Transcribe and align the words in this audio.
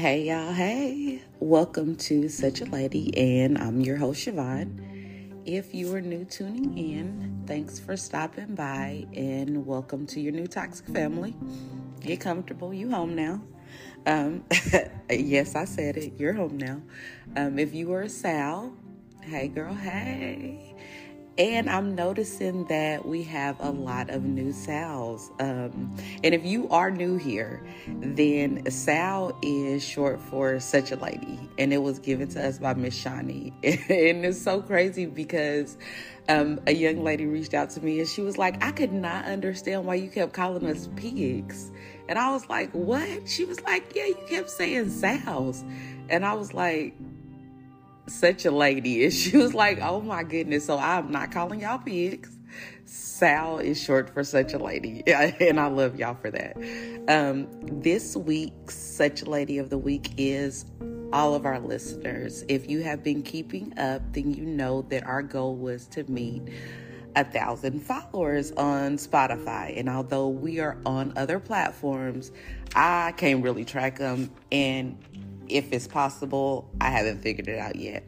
Hey 0.00 0.22
y'all, 0.22 0.54
hey. 0.54 1.20
Welcome 1.40 1.94
to 1.96 2.30
Such 2.30 2.62
a 2.62 2.64
Lady, 2.64 3.14
and 3.18 3.58
I'm 3.58 3.82
your 3.82 3.98
host, 3.98 4.26
Siobhan. 4.26 5.42
If 5.44 5.74
you 5.74 5.94
are 5.94 6.00
new 6.00 6.24
tuning 6.24 6.78
in, 6.78 7.44
thanks 7.46 7.78
for 7.78 7.98
stopping 7.98 8.54
by 8.54 9.04
and 9.12 9.66
welcome 9.66 10.06
to 10.06 10.18
your 10.18 10.32
new 10.32 10.46
toxic 10.46 10.86
family. 10.86 11.36
Get 12.00 12.18
comfortable, 12.18 12.72
you 12.72 12.90
home 12.90 13.14
now. 13.14 13.42
Um, 14.06 14.42
yes, 15.10 15.54
I 15.54 15.66
said 15.66 15.98
it, 15.98 16.14
you're 16.16 16.32
home 16.32 16.56
now. 16.56 16.80
Um, 17.36 17.58
if 17.58 17.74
you 17.74 17.92
are 17.92 18.00
a 18.00 18.08
Sal, 18.08 18.72
hey 19.20 19.48
girl, 19.48 19.74
hey. 19.74 20.74
And 21.40 21.70
I'm 21.70 21.94
noticing 21.94 22.66
that 22.66 23.06
we 23.06 23.22
have 23.22 23.56
a 23.60 23.70
lot 23.70 24.10
of 24.10 24.24
new 24.24 24.52
Sals. 24.52 25.30
Um, 25.40 25.96
and 26.22 26.34
if 26.34 26.44
you 26.44 26.68
are 26.68 26.90
new 26.90 27.16
here, 27.16 27.64
then 27.86 28.70
Sal 28.70 29.34
is 29.40 29.82
short 29.82 30.20
for 30.20 30.60
such 30.60 30.92
a 30.92 30.96
lady. 30.96 31.40
And 31.56 31.72
it 31.72 31.78
was 31.78 31.98
given 31.98 32.28
to 32.28 32.46
us 32.46 32.58
by 32.58 32.74
Miss 32.74 32.94
Shawnee. 32.94 33.54
and 33.64 34.22
it's 34.26 34.38
so 34.38 34.60
crazy 34.60 35.06
because 35.06 35.78
um, 36.28 36.60
a 36.66 36.74
young 36.74 37.02
lady 37.02 37.24
reached 37.24 37.54
out 37.54 37.70
to 37.70 37.80
me 37.80 38.00
and 38.00 38.08
she 38.08 38.20
was 38.20 38.36
like, 38.36 38.62
I 38.62 38.70
could 38.70 38.92
not 38.92 39.24
understand 39.24 39.86
why 39.86 39.94
you 39.94 40.10
kept 40.10 40.34
calling 40.34 40.66
us 40.66 40.90
pigs. 40.94 41.72
And 42.10 42.18
I 42.18 42.32
was 42.32 42.50
like, 42.50 42.70
What? 42.72 43.26
She 43.26 43.46
was 43.46 43.62
like, 43.62 43.94
Yeah, 43.94 44.06
you 44.06 44.18
kept 44.28 44.50
saying 44.50 44.90
Sals. 44.90 45.64
And 46.10 46.26
I 46.26 46.34
was 46.34 46.52
like, 46.52 46.94
such 48.10 48.44
a 48.44 48.50
lady. 48.50 49.04
And 49.04 49.12
she 49.12 49.36
was 49.36 49.54
like, 49.54 49.80
oh 49.80 50.00
my 50.00 50.22
goodness. 50.22 50.66
So 50.66 50.78
I'm 50.78 51.10
not 51.10 51.30
calling 51.32 51.60
y'all 51.60 51.78
pigs. 51.78 52.36
Sal 52.84 53.58
is 53.58 53.80
short 53.80 54.12
for 54.12 54.24
such 54.24 54.52
a 54.52 54.58
lady. 54.58 55.02
And 55.06 55.60
I 55.60 55.66
love 55.68 55.98
y'all 55.98 56.14
for 56.14 56.30
that. 56.30 56.56
Um, 57.08 57.46
this 57.80 58.16
week's 58.16 58.76
Such 58.76 59.22
a 59.22 59.30
Lady 59.30 59.58
of 59.58 59.70
the 59.70 59.78
Week 59.78 60.12
is 60.16 60.64
all 61.12 61.34
of 61.34 61.44
our 61.44 61.60
listeners. 61.60 62.44
If 62.48 62.68
you 62.68 62.82
have 62.82 63.02
been 63.02 63.22
keeping 63.22 63.78
up, 63.78 64.02
then 64.12 64.32
you 64.32 64.44
know 64.44 64.82
that 64.82 65.04
our 65.04 65.22
goal 65.22 65.56
was 65.56 65.86
to 65.88 66.04
meet 66.04 66.42
a 67.16 67.24
thousand 67.24 67.80
followers 67.80 68.52
on 68.52 68.96
Spotify. 68.96 69.78
And 69.78 69.88
although 69.88 70.28
we 70.28 70.60
are 70.60 70.78
on 70.86 71.12
other 71.16 71.40
platforms, 71.40 72.30
I 72.74 73.12
can't 73.16 73.42
really 73.42 73.64
track 73.64 73.98
them. 73.98 74.30
And 74.52 74.98
if 75.50 75.72
it's 75.72 75.86
possible. 75.86 76.70
I 76.80 76.90
haven't 76.90 77.22
figured 77.22 77.48
it 77.48 77.58
out 77.58 77.76
yet. 77.76 78.04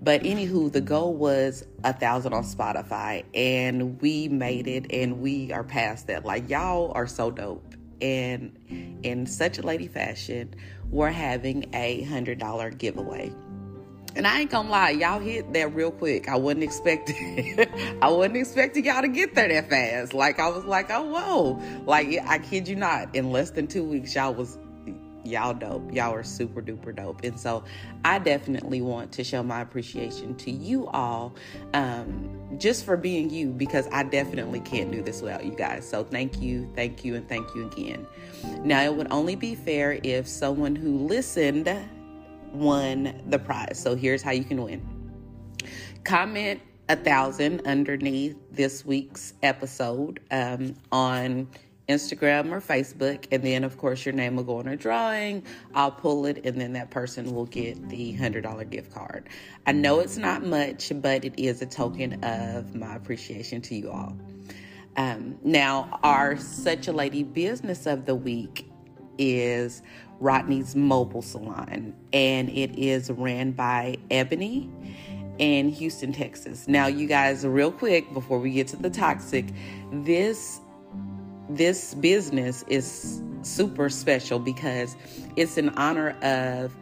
But 0.00 0.22
anywho, 0.22 0.70
the 0.70 0.80
goal 0.80 1.14
was 1.14 1.64
a 1.82 1.92
thousand 1.92 2.34
on 2.34 2.44
Spotify, 2.44 3.24
and 3.34 4.00
we 4.00 4.28
made 4.28 4.66
it, 4.66 4.92
and 4.92 5.20
we 5.20 5.52
are 5.52 5.64
past 5.64 6.08
that. 6.08 6.24
Like 6.24 6.50
y'all 6.50 6.92
are 6.94 7.06
so 7.06 7.30
dope, 7.30 7.74
and 8.00 8.98
in 9.02 9.26
such 9.26 9.58
a 9.58 9.62
lady 9.62 9.88
fashion, 9.88 10.54
we're 10.90 11.10
having 11.10 11.70
a 11.74 12.02
hundred 12.02 12.38
dollar 12.38 12.70
giveaway. 12.70 13.32
And 14.16 14.26
I 14.26 14.40
ain't 14.40 14.50
gonna 14.50 14.70
lie, 14.70 14.90
y'all 14.90 15.20
hit 15.20 15.52
that 15.52 15.74
real 15.74 15.90
quick. 15.90 16.28
I 16.28 16.36
wasn't 16.36 16.64
expecting, 16.64 17.58
I 18.02 18.10
wasn't 18.10 18.38
expecting 18.38 18.86
y'all 18.86 19.02
to 19.02 19.08
get 19.08 19.34
there 19.34 19.48
that 19.48 19.68
fast. 19.68 20.14
Like 20.14 20.38
I 20.40 20.48
was 20.48 20.64
like, 20.64 20.90
oh 20.90 21.02
whoa, 21.04 21.82
like 21.84 22.18
I 22.26 22.38
kid 22.38 22.66
you 22.66 22.76
not, 22.76 23.14
in 23.14 23.30
less 23.30 23.50
than 23.50 23.66
two 23.66 23.84
weeks, 23.84 24.14
y'all 24.14 24.32
was 24.32 24.58
y'all 25.26 25.54
dope. 25.54 25.92
Y'all 25.92 26.14
are 26.14 26.22
super 26.22 26.62
duper 26.62 26.94
dope. 26.94 27.22
And 27.24 27.38
so 27.38 27.64
I 28.04 28.18
definitely 28.18 28.80
want 28.80 29.12
to 29.12 29.24
show 29.24 29.42
my 29.42 29.60
appreciation 29.60 30.34
to 30.36 30.50
you 30.50 30.86
all 30.88 31.34
um, 31.74 32.56
just 32.58 32.84
for 32.84 32.96
being 32.96 33.30
you 33.30 33.50
because 33.50 33.88
I 33.92 34.04
definitely 34.04 34.60
can't 34.60 34.90
do 34.90 35.02
this 35.02 35.22
without 35.22 35.44
you 35.44 35.52
guys. 35.52 35.88
So 35.88 36.04
thank 36.04 36.40
you, 36.40 36.70
thank 36.74 37.04
you, 37.04 37.14
and 37.14 37.28
thank 37.28 37.54
you 37.54 37.66
again. 37.66 38.06
Now, 38.64 38.82
it 38.82 38.94
would 38.94 39.10
only 39.10 39.36
be 39.36 39.54
fair 39.54 39.98
if 40.02 40.28
someone 40.28 40.76
who 40.76 40.98
listened 41.06 41.68
won 42.52 43.20
the 43.26 43.38
prize. 43.38 43.78
So 43.78 43.94
here's 43.94 44.22
how 44.22 44.30
you 44.30 44.44
can 44.44 44.62
win 44.62 44.96
comment 46.04 46.60
a 46.88 46.94
thousand 46.94 47.66
underneath 47.66 48.36
this 48.52 48.84
week's 48.84 49.34
episode 49.42 50.20
um, 50.30 50.74
on 50.92 51.48
Instagram 51.88 52.50
or 52.50 52.60
Facebook, 52.60 53.26
and 53.30 53.42
then 53.42 53.62
of 53.64 53.78
course 53.78 54.04
your 54.04 54.14
name 54.14 54.36
will 54.36 54.44
go 54.44 54.58
on 54.58 54.68
a 54.68 54.76
drawing. 54.76 55.42
I'll 55.74 55.92
pull 55.92 56.26
it, 56.26 56.44
and 56.44 56.60
then 56.60 56.72
that 56.72 56.90
person 56.90 57.34
will 57.34 57.46
get 57.46 57.88
the 57.88 58.12
hundred 58.14 58.42
dollar 58.42 58.64
gift 58.64 58.92
card. 58.92 59.28
I 59.66 59.72
know 59.72 60.00
it's 60.00 60.16
not 60.16 60.44
much, 60.44 60.92
but 60.96 61.24
it 61.24 61.34
is 61.38 61.62
a 61.62 61.66
token 61.66 62.24
of 62.24 62.74
my 62.74 62.94
appreciation 62.96 63.60
to 63.62 63.74
you 63.74 63.90
all. 63.90 64.16
Um, 64.96 65.38
now, 65.44 66.00
our 66.02 66.36
Such 66.38 66.88
a 66.88 66.92
Lady 66.92 67.22
business 67.22 67.86
of 67.86 68.06
the 68.06 68.14
week 68.14 68.70
is 69.18 69.82
Rodney's 70.20 70.74
Mobile 70.74 71.22
Salon, 71.22 71.94
and 72.12 72.48
it 72.48 72.76
is 72.78 73.10
ran 73.10 73.52
by 73.52 73.96
Ebony 74.10 74.70
in 75.38 75.68
Houston, 75.68 76.12
Texas. 76.12 76.66
Now, 76.66 76.86
you 76.86 77.06
guys, 77.06 77.46
real 77.46 77.70
quick 77.70 78.12
before 78.14 78.38
we 78.38 78.50
get 78.50 78.68
to 78.68 78.76
the 78.76 78.88
toxic, 78.88 79.46
this 79.92 80.60
this 81.48 81.94
business 81.94 82.64
is 82.68 83.22
super 83.42 83.88
special 83.88 84.38
because 84.38 84.96
it's 85.36 85.56
in 85.56 85.70
honor 85.70 86.10
of 86.22 86.76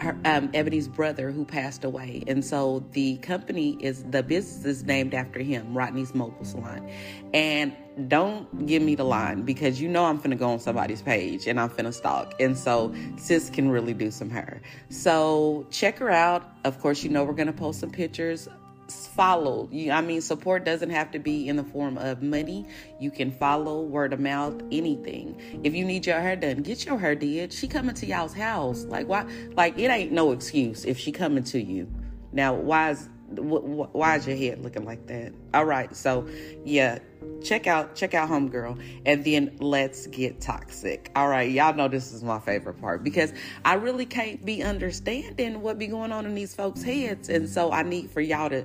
her, 0.00 0.16
um, 0.24 0.50
Ebony's 0.54 0.88
brother 0.88 1.30
who 1.30 1.44
passed 1.44 1.84
away. 1.84 2.22
And 2.26 2.44
so 2.44 2.84
the 2.92 3.18
company 3.18 3.76
is, 3.80 4.04
the 4.04 4.22
business 4.22 4.64
is 4.64 4.84
named 4.84 5.14
after 5.14 5.40
him, 5.40 5.76
Rodney's 5.76 6.14
Mobile 6.14 6.44
Salon. 6.44 6.90
And 7.34 7.74
don't 8.08 8.66
give 8.66 8.82
me 8.82 8.94
the 8.94 9.04
line 9.04 9.42
because 9.42 9.80
you 9.80 9.88
know 9.88 10.06
I'm 10.06 10.18
finna 10.18 10.38
go 10.38 10.50
on 10.50 10.58
somebody's 10.58 11.02
page 11.02 11.46
and 11.46 11.60
I'm 11.60 11.68
finna 11.68 11.92
stalk. 11.92 12.34
And 12.40 12.56
so 12.56 12.94
sis 13.16 13.50
can 13.50 13.70
really 13.70 13.92
do 13.92 14.10
some 14.10 14.30
hair. 14.30 14.62
So 14.88 15.66
check 15.70 15.98
her 15.98 16.10
out. 16.10 16.50
Of 16.64 16.80
course, 16.80 17.04
you 17.04 17.10
know 17.10 17.24
we're 17.24 17.34
gonna 17.34 17.52
post 17.52 17.80
some 17.80 17.90
pictures 17.90 18.48
follow. 18.90 19.68
You, 19.70 19.92
I 19.92 20.00
mean, 20.00 20.20
support 20.20 20.64
doesn't 20.64 20.90
have 20.90 21.10
to 21.12 21.18
be 21.18 21.48
in 21.48 21.56
the 21.56 21.64
form 21.64 21.98
of 21.98 22.22
money. 22.22 22.66
You 22.98 23.10
can 23.10 23.30
follow, 23.30 23.82
word 23.82 24.12
of 24.12 24.20
mouth, 24.20 24.60
anything. 24.70 25.40
If 25.64 25.74
you 25.74 25.84
need 25.84 26.06
your 26.06 26.20
hair 26.20 26.36
done, 26.36 26.62
get 26.62 26.84
your 26.84 26.98
hair 26.98 27.14
did. 27.14 27.52
She 27.52 27.68
coming 27.68 27.94
to 27.96 28.06
y'all's 28.06 28.34
house. 28.34 28.84
Like 28.84 29.08
why? 29.08 29.26
Like 29.56 29.78
it 29.78 29.90
ain't 29.90 30.12
no 30.12 30.32
excuse 30.32 30.84
if 30.84 30.98
she 30.98 31.12
coming 31.12 31.44
to 31.44 31.60
you. 31.60 31.88
Now, 32.32 32.54
why 32.54 32.90
is 32.90 33.08
why 33.30 34.16
is 34.16 34.26
your 34.26 34.36
head 34.36 34.62
looking 34.62 34.84
like 34.84 35.06
that? 35.06 35.32
All 35.54 35.64
right, 35.64 35.94
so 35.94 36.28
yeah, 36.64 36.98
check 37.42 37.66
out 37.66 37.94
check 37.94 38.14
out 38.14 38.28
Homegirl, 38.28 38.82
and 39.06 39.24
then 39.24 39.56
let's 39.60 40.06
get 40.08 40.40
toxic. 40.40 41.10
All 41.14 41.28
right, 41.28 41.50
y'all 41.50 41.74
know 41.74 41.88
this 41.88 42.12
is 42.12 42.24
my 42.24 42.38
favorite 42.40 42.80
part 42.80 43.04
because 43.04 43.32
I 43.64 43.74
really 43.74 44.06
can't 44.06 44.44
be 44.44 44.62
understanding 44.62 45.62
what 45.62 45.78
be 45.78 45.86
going 45.86 46.12
on 46.12 46.26
in 46.26 46.34
these 46.34 46.54
folks' 46.54 46.82
heads, 46.82 47.28
and 47.28 47.48
so 47.48 47.72
I 47.72 47.82
need 47.82 48.10
for 48.10 48.20
y'all 48.20 48.50
to 48.50 48.64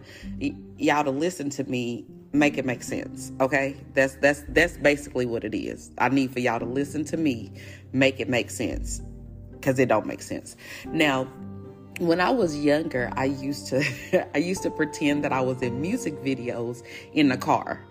y'all 0.78 1.04
to 1.04 1.12
listen 1.12 1.50
to 1.52 1.64
me 1.66 2.06
make 2.34 2.58
it 2.58 2.66
make 2.66 2.84
sense 2.84 3.32
okay 3.40 3.78
that's 3.94 4.16
that's 4.16 4.44
that's 4.50 4.76
basically 4.78 5.26
what 5.26 5.46
it 5.46 5.56
is 5.56 5.92
i 6.00 6.10
need 6.10 6.34
for 6.34 6.42
y'all 6.42 6.60
to 6.60 6.66
listen 6.66 7.06
to 7.06 7.16
me 7.16 7.50
make 7.94 8.20
it 8.20 8.28
make 8.28 8.50
sense 8.50 9.02
because 9.54 9.80
it 9.80 9.88
don't 9.88 10.06
make 10.06 10.22
sense 10.22 10.58
now 10.88 11.26
when 12.00 12.20
I 12.20 12.30
was 12.30 12.58
younger, 12.58 13.10
I 13.16 13.26
used 13.26 13.68
to 13.68 14.28
I 14.36 14.40
used 14.40 14.64
to 14.64 14.72
pretend 14.72 15.24
that 15.24 15.32
I 15.32 15.42
was 15.42 15.62
in 15.62 15.82
music 15.82 16.16
videos 16.24 16.84
in 17.14 17.30
the 17.30 17.38
car 17.38 17.86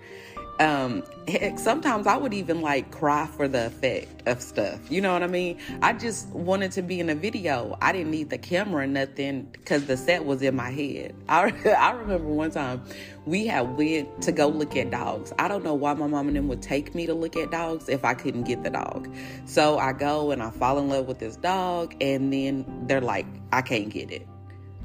um 0.61 1.03
heck, 1.27 1.59
sometimes 1.59 2.07
i 2.07 2.17
would 2.17 2.33
even 2.33 2.61
like 2.61 2.91
cry 2.93 3.27
for 3.27 3.49
the 3.49 3.67
effect 3.67 4.27
of 4.29 4.41
stuff. 4.41 4.91
You 4.91 5.01
know 5.01 5.13
what 5.13 5.23
i 5.23 5.27
mean? 5.27 5.59
I 5.83 5.93
just 5.93 6.29
wanted 6.29 6.73
to 6.73 6.83
be 6.83 7.01
in 7.01 7.11
a 7.11 7.15
video. 7.15 7.77
I 7.83 7.93
didn't 7.93 8.11
need 8.11 8.31
the 8.31 8.39
camera 8.39 8.87
nothing 8.87 9.49
because 9.53 9.87
the 9.87 9.97
set 9.97 10.25
was 10.25 10.43
in 10.43 10.55
my 10.55 10.71
head. 10.71 11.15
I, 11.29 11.53
I 11.77 11.93
remember 11.93 12.29
one 12.29 12.51
time 12.51 12.83
we 13.27 13.47
had 13.47 13.77
went 13.77 14.23
to 14.23 14.33
go 14.33 14.49
look 14.49 14.77
at 14.77 14.91
dogs. 14.91 15.33
I 15.39 15.49
don't 15.49 15.65
know 15.65 15.75
why 15.75 15.95
my 15.95 16.07
mom 16.07 16.29
and 16.29 16.37
them 16.37 16.49
would 16.49 16.63
take 16.63 16.95
me 16.95 17.07
to 17.07 17.15
look 17.15 17.37
at 17.37 17.51
dogs 17.51 17.89
if 17.89 18.05
i 18.05 18.15
couldn't 18.15 18.45
get 18.45 18.63
the 18.63 18.71
dog. 18.71 19.13
So 19.47 19.79
i 19.79 19.93
go 19.93 20.31
and 20.31 20.43
i 20.43 20.51
fall 20.51 20.79
in 20.79 20.89
love 20.89 21.07
with 21.07 21.19
this 21.19 21.37
dog 21.37 21.95
and 22.01 22.33
then 22.33 22.65
they're 22.87 23.01
like 23.01 23.27
i 23.53 23.63
can't 23.63 23.91
get 23.91 24.11
it. 24.11 24.27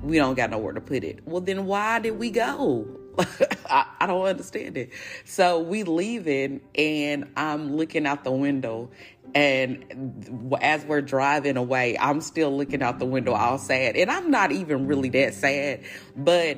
We 0.01 0.17
don't 0.17 0.35
got 0.35 0.49
nowhere 0.49 0.73
to 0.73 0.81
put 0.81 1.03
it. 1.03 1.19
Well 1.25 1.41
then 1.41 1.65
why 1.65 1.99
did 1.99 2.17
we 2.17 2.31
go 2.31 2.98
I, 3.69 3.85
I, 3.99 4.05
don't 4.07 4.25
understand 4.25 4.77
it. 4.77 4.91
So 5.25 5.59
we 5.59 5.83
leaving, 5.83 6.61
and 6.75 7.29
I'm 7.35 7.75
looking 7.75 8.05
out 8.05 8.23
the 8.23 8.31
window, 8.31 8.89
and 9.35 10.57
as 10.61 10.85
we're 10.85 11.01
driving 11.01 11.57
away, 11.57 11.97
I'm 11.97 12.21
still 12.21 12.55
looking 12.55 12.81
out 12.81 12.99
the 12.99 13.05
window, 13.05 13.33
all 13.33 13.57
sad, 13.57 13.95
and 13.95 14.09
I'm 14.09 14.31
not 14.31 14.51
even 14.51 14.87
really 14.87 15.09
that 15.09 15.33
sad, 15.33 15.81
but 16.15 16.57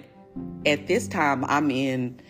at 0.65 0.87
this 0.87 1.07
time, 1.07 1.43
I'm 1.45 1.71
in 1.71 2.21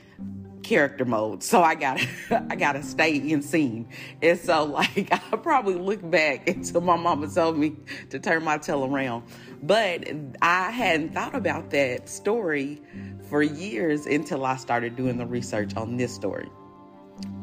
character 0.64 1.06
mode. 1.06 1.44
So 1.44 1.62
i 1.62 1.76
gotta 1.76 2.08
i 2.50 2.56
gotta 2.56 2.84
stay 2.84 3.16
in 3.16 3.42
scene. 3.42 3.90
And 4.22 4.40
so 4.40 4.64
like 4.80 5.10
i 5.12 5.18
probably 5.38 5.76
look 5.76 6.08
back 6.10 6.48
until 6.48 6.82
my 6.82 6.96
mama 6.96 7.28
told 7.28 7.58
me 7.58 7.76
to 8.10 8.20
turn 8.20 8.44
my 8.44 8.58
tail 8.58 8.86
around. 8.86 9.24
But 9.62 10.08
i 10.42 10.72
hadn't 10.72 11.14
thought 11.14 11.36
about 11.36 11.72
that 11.72 12.10
story 12.10 12.82
for 13.32 13.42
years 13.42 14.06
until 14.06 14.46
I 14.46 14.58
started 14.58 14.96
doing 14.98 15.18
the 15.18 15.26
research 15.26 15.76
on 15.78 15.98
this 15.98 16.14
story. 16.14 16.50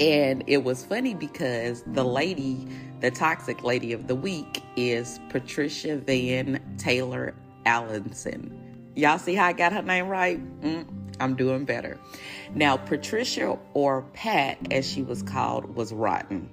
And 0.01 0.45
it 0.47 0.65
was 0.65 0.85
funny 0.85 1.15
because 1.15 1.83
the 1.87 2.05
lady 2.05 2.69
The 3.01 3.13
toxic 3.13 3.63
lady 3.63 3.93
of 3.93 4.09
the 4.09 4.17
week 4.17 4.63
is 4.77 5.21
Patricia 5.31 5.99
Van 5.99 6.61
Taylor 6.79 7.35
Allanson. 7.65 8.51
Y'all 8.97 9.19
see 9.19 9.35
how 9.35 9.47
I 9.47 9.53
got 9.53 9.73
her 9.73 9.83
name 9.83 10.09
right? 10.09 10.41
Mm, 10.63 10.85
I'm 11.21 11.37
doing 11.37 11.65
better. 11.65 11.97
Now, 12.55 12.77
Patricia 12.77 13.57
or 13.75 14.03
Pat, 14.15 14.59
as 14.73 14.91
she 14.91 15.03
was 15.03 15.23
called, 15.23 15.77
was 15.77 15.93
rotten. 15.93 16.51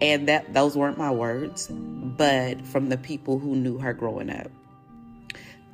And 0.00 0.28
that 0.28 0.54
those 0.54 0.76
weren't 0.76 0.98
my 0.98 1.10
words, 1.10 1.68
but 1.68 2.64
from 2.64 2.88
the 2.90 2.98
people 2.98 3.40
who 3.40 3.56
knew 3.56 3.78
her 3.78 3.92
growing 3.92 4.30
up. 4.30 4.50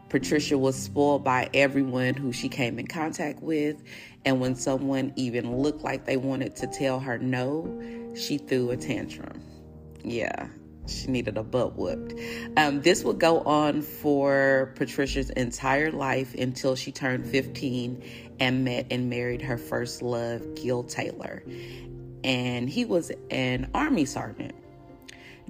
Patricia 0.08 0.56
was 0.56 0.75
spoiled 0.75 1.22
by 1.22 1.50
everyone 1.52 2.14
who 2.14 2.32
she 2.32 2.49
came 2.49 2.78
in 2.78 2.87
contact 2.87 3.43
with, 3.43 3.82
and 4.25 4.40
when 4.40 4.55
someone 4.55 5.12
even 5.16 5.56
looked 5.56 5.82
like 5.82 6.06
they 6.06 6.16
wanted 6.16 6.56
to 6.56 6.66
tell 6.66 6.99
her 7.00 7.19
no, 7.19 8.12
she 8.14 8.38
threw 8.38 8.70
a 8.70 8.76
tantrum. 8.76 9.43
Yeah, 10.02 10.49
she 10.87 11.08
needed 11.08 11.37
a 11.37 11.43
butt 11.43 11.76
whooped. 11.76 12.14
Um, 12.56 12.81
this 12.81 13.05
would 13.05 13.19
go 13.19 13.40
on 13.40 13.82
for 13.82 14.72
Patricia's 14.76 15.31
entire 15.31 15.93
life 15.93 16.34
until 16.34 16.75
she 16.75 16.90
turned 16.90 17.26
15 17.26 18.02
and 18.40 18.64
met 18.64 18.87
and 18.90 19.11
married 19.11 19.43
her 19.43 19.58
first 19.58 20.00
love, 20.00 20.54
Gil 20.54 20.84
Taylor. 20.84 21.43
And 22.25 22.69
he 22.69 22.84
was 22.84 23.12
an 23.31 23.70
army 23.75 24.06
sergeant. 24.06 24.54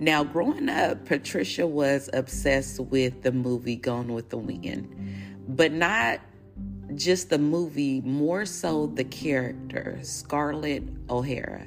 Now, 0.00 0.22
growing 0.22 0.68
up, 0.68 1.06
Patricia 1.06 1.66
was 1.66 2.08
obsessed 2.12 2.78
with 2.78 3.22
the 3.22 3.32
movie 3.32 3.74
Gone 3.74 4.12
with 4.12 4.28
the 4.28 4.38
Wind, 4.38 4.94
but 5.48 5.72
not 5.72 6.20
just 6.94 7.30
the 7.30 7.38
movie, 7.38 8.00
more 8.02 8.46
so 8.46 8.86
the 8.86 9.04
character, 9.04 9.98
Scarlett 10.02 10.84
O'Hara 11.10 11.66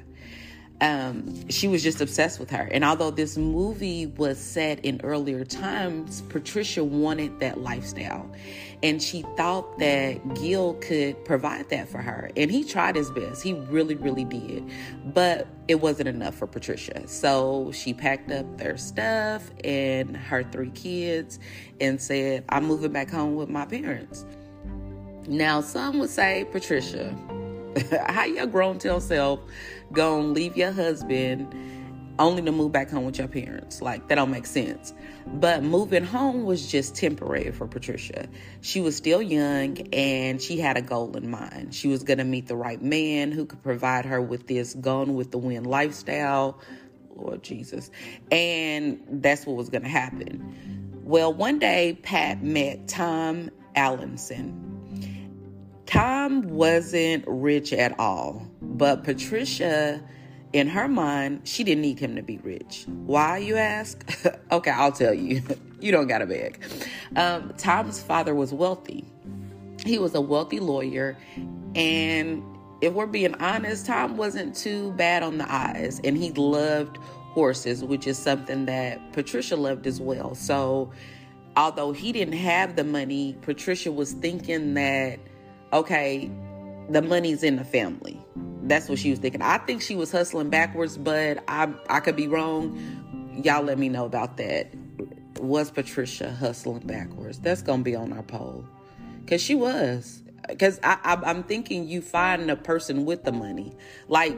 um, 0.82 1.48
she 1.48 1.68
was 1.68 1.80
just 1.80 2.00
obsessed 2.00 2.40
with 2.40 2.50
her. 2.50 2.68
And 2.72 2.84
although 2.84 3.12
this 3.12 3.38
movie 3.38 4.06
was 4.06 4.36
set 4.36 4.84
in 4.84 5.00
earlier 5.04 5.44
times, 5.44 6.22
Patricia 6.22 6.82
wanted 6.82 7.38
that 7.38 7.60
lifestyle. 7.60 8.28
And 8.82 9.00
she 9.00 9.22
thought 9.36 9.78
that 9.78 10.34
Gil 10.34 10.74
could 10.74 11.24
provide 11.24 11.68
that 11.70 11.88
for 11.88 11.98
her. 11.98 12.32
And 12.36 12.50
he 12.50 12.64
tried 12.64 12.96
his 12.96 13.12
best. 13.12 13.44
He 13.44 13.52
really, 13.52 13.94
really 13.94 14.24
did. 14.24 14.68
But 15.14 15.46
it 15.68 15.76
wasn't 15.76 16.08
enough 16.08 16.34
for 16.34 16.48
Patricia. 16.48 17.06
So 17.06 17.70
she 17.72 17.94
packed 17.94 18.32
up 18.32 18.58
their 18.58 18.76
stuff 18.76 19.52
and 19.62 20.16
her 20.16 20.42
three 20.42 20.70
kids 20.70 21.38
and 21.80 22.00
said, 22.02 22.44
I'm 22.48 22.64
moving 22.64 22.90
back 22.90 23.08
home 23.08 23.36
with 23.36 23.48
my 23.48 23.66
parents. 23.66 24.26
Now, 25.28 25.60
some 25.60 26.00
would 26.00 26.10
say, 26.10 26.44
Patricia, 26.50 27.16
how 28.06 28.24
your 28.24 28.46
grown 28.46 28.78
tell 28.78 29.00
self 29.00 29.40
gonna 29.92 30.28
leave 30.28 30.56
your 30.56 30.72
husband 30.72 31.54
only 32.18 32.42
to 32.42 32.52
move 32.52 32.72
back 32.72 32.90
home 32.90 33.04
with 33.04 33.18
your 33.18 33.28
parents. 33.28 33.80
Like 33.80 34.08
that 34.08 34.16
don't 34.16 34.30
make 34.30 34.46
sense. 34.46 34.92
But 35.26 35.62
moving 35.62 36.04
home 36.04 36.44
was 36.44 36.70
just 36.70 36.94
temporary 36.94 37.50
for 37.52 37.66
Patricia. 37.66 38.28
She 38.60 38.80
was 38.80 38.96
still 38.96 39.22
young 39.22 39.78
and 39.92 40.40
she 40.40 40.58
had 40.58 40.76
a 40.76 40.82
goal 40.82 41.16
in 41.16 41.30
mind. 41.30 41.74
She 41.74 41.88
was 41.88 42.02
gonna 42.02 42.24
meet 42.24 42.48
the 42.48 42.56
right 42.56 42.80
man 42.82 43.32
who 43.32 43.46
could 43.46 43.62
provide 43.62 44.04
her 44.04 44.20
with 44.20 44.46
this 44.46 44.74
gone 44.74 45.14
with 45.14 45.30
the 45.30 45.38
wind 45.38 45.66
lifestyle. 45.66 46.60
Lord 47.14 47.42
Jesus. 47.42 47.90
And 48.30 49.00
that's 49.08 49.46
what 49.46 49.56
was 49.56 49.68
gonna 49.68 49.88
happen. 49.88 51.00
Well, 51.04 51.32
one 51.32 51.58
day 51.58 51.98
Pat 52.02 52.42
met 52.42 52.88
Tom 52.88 53.50
Allanson 53.76 54.71
Tom 55.86 56.48
wasn't 56.48 57.24
rich 57.26 57.72
at 57.72 57.98
all, 57.98 58.46
but 58.60 59.04
Patricia, 59.04 60.02
in 60.52 60.68
her 60.68 60.88
mind, 60.88 61.42
she 61.44 61.64
didn't 61.64 61.82
need 61.82 61.98
him 61.98 62.16
to 62.16 62.22
be 62.22 62.38
rich. 62.38 62.86
Why, 63.06 63.38
you 63.38 63.56
ask? 63.56 64.26
okay, 64.52 64.70
I'll 64.70 64.92
tell 64.92 65.14
you. 65.14 65.42
you 65.80 65.92
don't 65.92 66.06
gotta 66.06 66.26
beg. 66.26 66.62
Um, 67.16 67.52
Tom's 67.58 68.02
father 68.02 68.34
was 68.34 68.52
wealthy. 68.52 69.04
He 69.84 69.98
was 69.98 70.14
a 70.14 70.20
wealthy 70.20 70.60
lawyer, 70.60 71.18
and 71.74 72.42
if 72.80 72.92
we're 72.92 73.06
being 73.06 73.34
honest, 73.36 73.86
Tom 73.86 74.16
wasn't 74.16 74.54
too 74.54 74.92
bad 74.92 75.22
on 75.22 75.38
the 75.38 75.52
eyes, 75.52 76.00
and 76.04 76.16
he 76.16 76.30
loved 76.32 76.98
horses, 77.32 77.82
which 77.82 78.06
is 78.06 78.18
something 78.18 78.66
that 78.66 79.12
Patricia 79.12 79.56
loved 79.56 79.86
as 79.86 80.00
well. 80.00 80.34
So, 80.34 80.92
although 81.56 81.92
he 81.92 82.12
didn't 82.12 82.34
have 82.34 82.76
the 82.76 82.84
money, 82.84 83.36
Patricia 83.40 83.90
was 83.90 84.12
thinking 84.12 84.74
that 84.74 85.18
okay, 85.72 86.30
the 86.88 87.02
money's 87.02 87.42
in 87.42 87.56
the 87.56 87.64
family. 87.64 88.20
That's 88.64 88.88
what 88.88 88.98
she 88.98 89.10
was 89.10 89.18
thinking. 89.18 89.42
I 89.42 89.58
think 89.58 89.82
she 89.82 89.96
was 89.96 90.12
hustling 90.12 90.50
backwards, 90.50 90.96
but 90.96 91.42
I 91.48 91.72
I 91.88 92.00
could 92.00 92.16
be 92.16 92.28
wrong. 92.28 93.40
Y'all 93.42 93.62
let 93.62 93.78
me 93.78 93.88
know 93.88 94.04
about 94.04 94.36
that. 94.36 94.72
Was 95.40 95.70
Patricia 95.70 96.30
hustling 96.30 96.86
backwards? 96.86 97.38
That's 97.38 97.62
gonna 97.62 97.82
be 97.82 97.96
on 97.96 98.12
our 98.12 98.22
poll, 98.22 98.64
cause 99.26 99.40
she 99.40 99.54
was. 99.54 100.22
Cause 100.58 100.80
I, 100.82 100.98
I 101.04 101.14
I'm 101.24 101.44
thinking 101.44 101.88
you 101.88 102.02
find 102.02 102.50
a 102.50 102.56
person 102.56 103.04
with 103.04 103.24
the 103.24 103.32
money, 103.32 103.72
like 104.08 104.36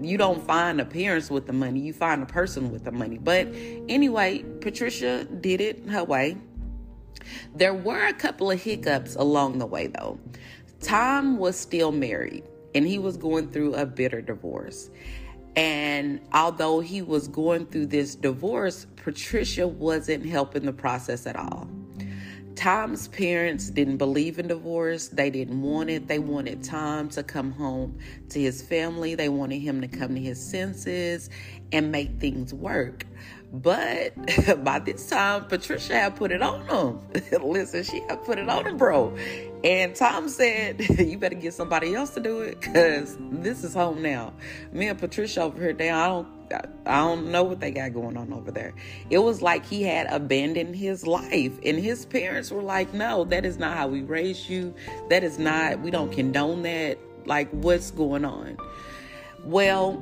you 0.00 0.18
don't 0.18 0.44
find 0.44 0.80
a 0.80 0.84
parents 0.84 1.30
with 1.30 1.46
the 1.46 1.52
money. 1.52 1.80
You 1.80 1.92
find 1.92 2.22
a 2.22 2.26
person 2.26 2.70
with 2.70 2.84
the 2.84 2.92
money. 2.92 3.18
But 3.18 3.48
anyway, 3.88 4.44
Patricia 4.60 5.24
did 5.24 5.60
it 5.60 5.88
her 5.88 6.04
way. 6.04 6.36
There 7.54 7.74
were 7.74 8.06
a 8.06 8.12
couple 8.12 8.50
of 8.50 8.62
hiccups 8.62 9.14
along 9.16 9.58
the 9.58 9.66
way, 9.66 9.86
though. 9.86 10.18
Tom 10.80 11.38
was 11.38 11.56
still 11.56 11.92
married 11.92 12.44
and 12.74 12.86
he 12.86 12.98
was 12.98 13.16
going 13.16 13.50
through 13.50 13.74
a 13.74 13.86
bitter 13.86 14.20
divorce. 14.20 14.90
And 15.56 16.20
although 16.34 16.80
he 16.80 17.00
was 17.00 17.28
going 17.28 17.66
through 17.66 17.86
this 17.86 18.14
divorce, 18.14 18.86
Patricia 18.96 19.66
wasn't 19.66 20.26
helping 20.26 20.66
the 20.66 20.72
process 20.72 21.26
at 21.26 21.36
all. 21.36 21.66
Tom's 22.56 23.08
parents 23.08 23.70
didn't 23.70 23.98
believe 23.98 24.38
in 24.38 24.48
divorce. 24.48 25.08
They 25.08 25.30
didn't 25.30 25.60
want 25.60 25.90
it. 25.90 26.08
They 26.08 26.18
wanted 26.18 26.64
Tom 26.64 27.08
to 27.10 27.22
come 27.22 27.52
home 27.52 27.98
to 28.30 28.40
his 28.40 28.62
family. 28.62 29.14
They 29.14 29.28
wanted 29.28 29.58
him 29.58 29.80
to 29.82 29.88
come 29.88 30.14
to 30.14 30.20
his 30.20 30.42
senses 30.42 31.30
and 31.72 31.92
make 31.92 32.18
things 32.18 32.54
work. 32.54 33.06
But 33.52 34.14
by 34.64 34.80
this 34.80 35.08
time, 35.08 35.44
Patricia 35.46 35.94
had 35.94 36.16
put 36.16 36.32
it 36.32 36.42
on 36.42 36.66
him. 36.66 37.42
Listen, 37.42 37.84
she 37.84 38.00
had 38.08 38.24
put 38.24 38.38
it 38.38 38.48
on 38.48 38.66
him, 38.66 38.76
bro. 38.76 39.16
And 39.64 39.94
Tom 39.94 40.28
said, 40.28 40.80
You 40.98 41.18
better 41.18 41.36
get 41.36 41.54
somebody 41.54 41.94
else 41.94 42.10
to 42.10 42.20
do 42.20 42.40
it 42.40 42.60
because 42.60 43.16
this 43.20 43.64
is 43.64 43.74
home 43.74 44.02
now. 44.02 44.32
Me 44.72 44.88
and 44.88 44.98
Patricia 44.98 45.42
over 45.42 45.58
here, 45.58 45.72
now, 45.72 46.04
I 46.04 46.06
don't. 46.08 46.36
I 46.86 46.98
don't 46.98 47.32
know 47.32 47.42
what 47.42 47.58
they 47.58 47.72
got 47.72 47.92
going 47.92 48.16
on 48.16 48.32
over 48.32 48.52
there. 48.52 48.72
It 49.10 49.18
was 49.18 49.42
like 49.42 49.66
he 49.66 49.82
had 49.82 50.06
abandoned 50.06 50.76
his 50.76 51.04
life, 51.04 51.58
and 51.64 51.76
his 51.76 52.06
parents 52.06 52.52
were 52.52 52.62
like, 52.62 52.94
No, 52.94 53.24
that 53.24 53.44
is 53.44 53.58
not 53.58 53.76
how 53.76 53.88
we 53.88 54.02
raised 54.02 54.48
you. 54.48 54.72
That 55.10 55.24
is 55.24 55.40
not, 55.40 55.80
we 55.80 55.90
don't 55.90 56.12
condone 56.12 56.62
that. 56.62 56.98
Like, 57.24 57.50
what's 57.50 57.90
going 57.90 58.24
on? 58.24 58.58
Well, 59.42 60.00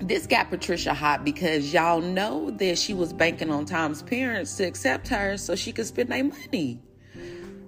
this 0.00 0.26
got 0.26 0.50
Patricia 0.50 0.94
hot 0.94 1.24
because 1.24 1.72
y'all 1.72 2.00
know 2.00 2.50
that 2.52 2.78
she 2.78 2.94
was 2.94 3.12
banking 3.12 3.50
on 3.50 3.64
Tom's 3.64 4.02
parents 4.02 4.56
to 4.56 4.64
accept 4.64 5.08
her 5.08 5.36
so 5.36 5.54
she 5.54 5.72
could 5.72 5.86
spend 5.86 6.10
their 6.10 6.24
money. 6.24 6.80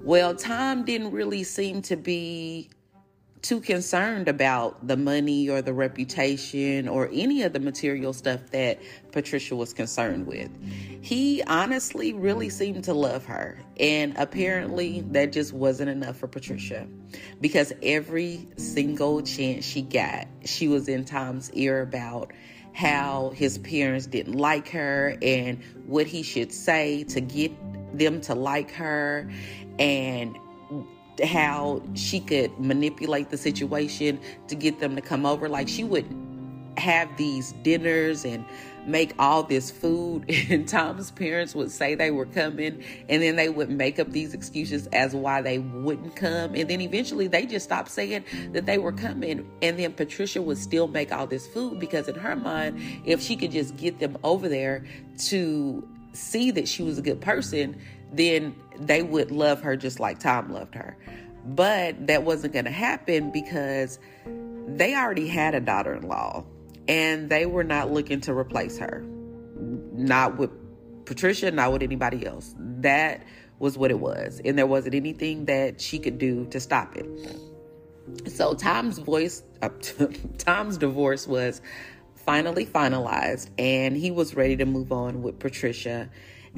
Well, 0.03 0.35
Tom 0.35 0.85
didn't 0.85 1.11
really 1.11 1.43
seem 1.43 1.83
to 1.83 1.97
be 1.97 2.71
too 3.43 3.61
concerned 3.61 4.29
about 4.29 4.87
the 4.87 4.97
money 4.97 5.49
or 5.49 5.63
the 5.63 5.73
reputation 5.73 6.89
or 6.89 7.09
any 7.13 7.43
of 7.43 7.53
the 7.53 7.61
material 7.61 8.13
stuff 8.13 8.51
that 8.51 8.81
Patricia 9.13 9.55
was 9.55 9.73
concerned 9.73 10.27
with. 10.27 10.51
He 11.01 11.43
honestly 11.45 12.13
really 12.13 12.49
seemed 12.49 12.85
to 12.85 12.95
love 12.95 13.25
her, 13.27 13.59
and 13.79 14.17
apparently 14.17 15.03
that 15.13 15.33
just 15.33 15.53
wasn't 15.53 15.91
enough 15.91 16.17
for 16.17 16.27
Patricia 16.27 16.87
because 17.41 17.73
every 17.83 18.47
single 18.57 19.23
chance 19.23 19.65
she 19.65 19.83
got, 19.83 20.27
she 20.45 20.69
was 20.69 20.89
in 20.89 21.05
Tom's 21.05 21.51
ear 21.53 21.83
about 21.83 22.33
how 22.73 23.31
his 23.35 23.59
parents 23.59 24.07
didn't 24.07 24.35
like 24.35 24.69
her 24.69 25.17
and 25.23 25.63
what 25.87 26.07
he 26.07 26.23
should 26.23 26.53
say 26.53 27.03
to 27.05 27.21
get 27.21 27.53
them 27.97 28.21
to 28.21 28.35
like 28.35 28.71
her 28.71 29.29
and 29.79 30.39
how 31.25 31.83
she 31.95 32.21
could 32.21 32.59
manipulate 32.59 33.31
the 33.31 33.37
situation 33.37 34.21
to 34.49 34.55
get 34.55 34.81
them 34.81 34.97
to 34.97 35.03
come 35.03 35.27
over. 35.27 35.49
Like 35.49 35.69
she 35.69 35.85
would 35.85 36.07
have 36.79 37.15
these 37.17 37.53
dinners 37.63 38.25
and 38.25 38.45
make 38.87 39.13
all 39.19 39.43
this 39.43 39.71
food 39.71 40.25
and 40.51 40.67
Tom's 40.67 41.11
parents 41.11 41.55
would 41.55 41.71
say 41.71 41.95
they 41.95 42.11
were 42.11 42.27
coming 42.27 42.83
and 43.09 43.23
then 43.23 43.37
they 43.37 43.49
would 43.49 43.69
make 43.69 43.99
up 43.99 44.11
these 44.11 44.33
excuses 44.33 44.87
as 44.89 45.15
why 45.15 45.43
they 45.43 45.59
wouldn't 45.59 46.17
come 46.17 46.55
and 46.55 46.71
then 46.71 46.81
eventually 46.81 47.27
they 47.27 47.45
just 47.45 47.67
stopped 47.67 47.91
saying 47.91 48.25
that 48.53 48.67
they 48.67 48.79
were 48.79 48.93
coming 48.93 49.49
and 49.61 49.79
then 49.79 49.93
Patricia 49.93 50.41
would 50.41 50.59
still 50.59 50.89
make 50.89 51.13
all 51.13 51.27
this 51.27 51.47
food 51.47 51.79
because 51.79 52.09
in 52.09 52.15
her 52.15 52.37
mind 52.37 52.81
if 53.05 53.21
she 53.21 53.37
could 53.37 53.51
just 53.51 53.77
get 53.77 53.99
them 53.99 54.17
over 54.25 54.49
there 54.49 54.85
to 55.19 55.87
see 56.13 56.51
that 56.51 56.67
she 56.67 56.83
was 56.83 56.99
a 56.99 57.03
good 57.03 57.21
person 57.21 57.79
then 58.13 58.55
they 58.81 59.03
would 59.03 59.31
love 59.31 59.61
her 59.63 59.77
just 59.77 60.01
like 60.01 60.19
Tom 60.19 60.53
loved 60.53 60.75
her. 60.75 60.97
But 61.45 62.07
that 62.07 62.25
wasn't 62.25 62.53
going 62.53 62.67
to 62.67 62.71
happen 62.71 63.31
because 63.31 63.99
they 64.67 64.95
already 64.95 65.29
had 65.29 65.55
a 65.55 65.61
daughter 65.61 65.95
in 65.95 66.07
law. 66.09 66.45
and 66.89 67.29
they 67.29 67.47
were 67.47 67.65
not 67.65 67.93
looking 67.93 68.21
to 68.23 68.33
replace 68.33 68.79
her. 68.79 69.05
Not 69.93 70.39
with 70.39 70.51
Patricia, 71.05 71.51
not 71.51 71.73
with 71.73 71.83
anybody 71.83 72.27
else. 72.27 72.55
That 72.59 73.23
was 73.59 73.77
what 73.77 73.91
it 73.91 74.01
was. 74.01 74.41
And 74.45 74.57
there 74.59 74.67
wasn't 74.67 74.95
anything 74.95 75.45
that 75.47 75.81
she 75.81 75.99
could 75.99 76.19
do 76.19 76.47
to 76.47 76.61
stop 76.61 76.97
it. 76.97 77.07
So 78.31 78.55
Tom's 78.55 78.99
voice, 78.99 79.43
uh, 79.61 79.69
Tom's 80.39 80.79
divorce 80.79 81.27
was 81.27 81.61
finally 82.15 82.65
finalized, 82.65 83.51
and 83.59 83.97
he 83.97 84.11
was 84.11 84.35
ready 84.35 84.57
to 84.57 84.65
move 84.65 84.93
on 84.93 85.23
with 85.23 85.39
Patricia. 85.39 86.09